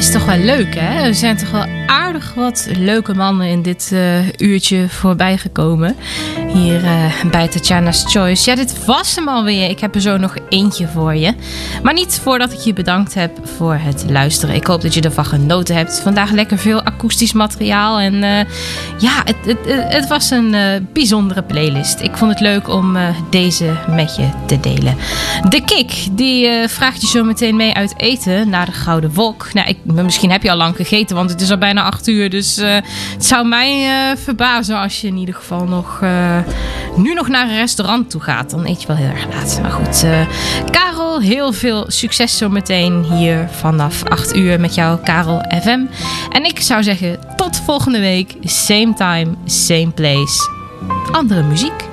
is 0.00 0.10
toch 0.10 0.24
wel 0.24 0.38
leuk, 0.38 0.74
hè? 0.74 1.02
Er 1.06 1.14
zijn 1.14 1.36
toch 1.36 1.50
wel 1.50 1.66
aardig 1.86 2.34
wat 2.34 2.68
leuke 2.76 3.14
mannen 3.14 3.46
in 3.46 3.62
dit 3.62 3.90
eh, 3.92 4.32
uurtje 4.32 4.88
voorbij 4.88 5.38
gekomen. 5.38 5.96
Hier 6.52 6.84
eh, 6.84 7.24
bij 7.30 7.48
Tatjana's 7.48 8.04
Choice. 8.08 8.50
Ja, 8.50 8.56
dit 8.56 8.84
was 8.84 9.16
hem 9.16 9.28
alweer. 9.28 9.70
Ik 9.70 9.80
heb 9.80 9.94
er 9.94 10.00
zo 10.00 10.16
nog 10.16 10.36
eentje 10.48 10.88
voor 10.88 11.14
je. 11.14 11.34
Maar 11.82 11.92
niet 11.92 12.20
voordat 12.22 12.52
ik 12.52 12.58
je 12.58 12.72
bedankt 12.72 13.14
heb 13.14 13.38
voor 13.56 13.74
het 13.74 14.04
luisteren. 14.08 14.54
Ik 14.54 14.66
hoop 14.66 14.80
dat 14.80 14.94
je 14.94 15.00
ervan 15.00 15.24
genoten 15.24 15.76
hebt. 15.76 16.00
Vandaag 16.00 16.30
lekker 16.30 16.58
veel 16.58 16.82
akoestisch 16.82 17.32
materiaal. 17.32 17.98
En 17.98 18.22
eh, 18.22 18.44
ja, 18.98 19.22
het, 19.24 19.36
het, 19.44 19.58
het, 19.92 20.08
was 20.08 20.30
een 20.30 20.54
eh, 20.54 20.80
bijzondere 20.92 21.42
playlist. 21.42 22.00
Ik 22.00 22.16
vond 22.16 22.30
het 22.30 22.40
leuk 22.40 22.68
om 22.68 22.96
deze 23.30 23.72
met 23.88 24.16
je 24.16 24.28
te 24.46 24.60
delen. 24.60 24.96
De 25.48 25.64
kick 25.64 26.06
die 26.12 26.68
vraagt 26.68 27.00
je 27.00 27.06
zo 27.06 27.24
meteen 27.24 27.56
mee 27.56 27.74
uit 27.74 27.94
eten 27.96 28.48
naar 28.48 28.66
de 28.66 28.72
Gouden 28.72 29.14
Wolk. 29.14 29.52
Nou, 29.52 29.68
ik, 29.68 29.78
misschien 29.84 30.30
heb 30.30 30.42
je 30.42 30.50
al 30.50 30.56
lang 30.56 30.76
gegeten, 30.76 31.16
want 31.16 31.30
het 31.30 31.40
is 31.40 31.50
al 31.50 31.58
bijna 31.58 31.82
acht 31.82 32.08
uur. 32.08 32.30
Dus 32.30 32.56
het 32.56 33.26
zou 33.26 33.46
mij 33.46 33.88
verbazen 34.16 34.76
als 34.76 35.00
je 35.00 35.06
in 35.06 35.16
ieder 35.16 35.34
geval 35.34 35.64
nog 35.64 36.02
eh, 36.46 36.96
nu 36.96 37.14
nog 37.14 37.28
naar 37.28 37.48
een 37.48 37.56
restaurant 37.56 38.10
toe 38.10 38.20
gaat, 38.20 38.50
dan 38.50 38.66
eet 38.66 38.80
je 38.80 38.86
wel 38.86 38.96
heel 38.96 39.08
erg 39.08 39.26
laat. 39.34 39.58
Maar 39.62 39.70
goed, 39.70 40.02
eh, 40.04 40.20
Karel, 40.70 41.20
heel 41.20 41.52
veel 41.52 41.84
succes 41.88 42.36
zo 42.36 42.48
meteen 42.48 43.02
hier 43.02 43.48
vanaf 43.50 44.04
8 44.04 44.36
uur 44.36 44.60
met 44.60 44.74
jou, 44.74 44.98
Karel 45.04 45.44
FM. 45.62 45.80
En 46.32 46.44
ik 46.44 46.60
zou 46.60 46.82
zeggen, 46.82 47.18
tot 47.36 47.60
volgende 47.64 48.00
week. 48.00 48.34
Same 48.42 48.94
time, 48.94 49.28
same 49.44 49.90
place. 49.90 50.50
Andere 51.12 51.42
muziek. 51.42 51.88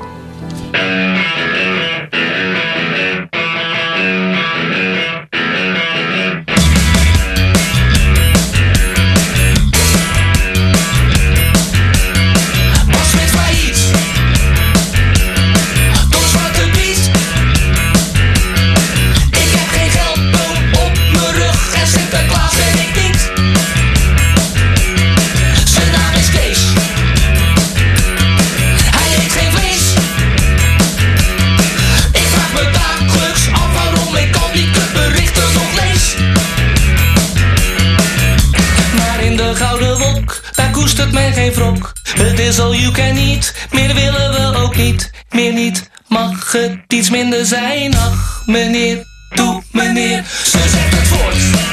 het 40.98 41.12
mij 41.12 41.34
geen 41.34 41.54
vrok. 41.54 41.94
Het 42.04 42.40
is 42.40 42.60
al 42.60 42.76
you 42.76 42.92
can 42.92 43.14
niet, 43.14 43.68
meer 43.72 43.94
willen 43.94 44.32
we 44.32 44.58
ook 44.58 44.76
niet, 44.76 45.12
meer 45.30 45.54
niet. 45.54 45.90
Mag 46.08 46.52
het 46.52 46.80
iets 46.88 47.10
minder 47.10 47.46
zijn? 47.46 47.96
Ach, 47.96 48.44
meneer, 48.46 49.06
doe 49.36 49.64
meneer, 49.72 50.24
Ze 50.44 50.60
zegt 50.70 50.96
het 50.96 51.08
voort. 51.08 51.67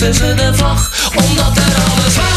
kussen 0.00 0.14
ze 0.14 0.34
de 0.34 0.54
vlag, 0.54 0.90
omdat 1.14 1.56
er 1.56 1.92
alles 1.92 2.16
was. 2.16 2.29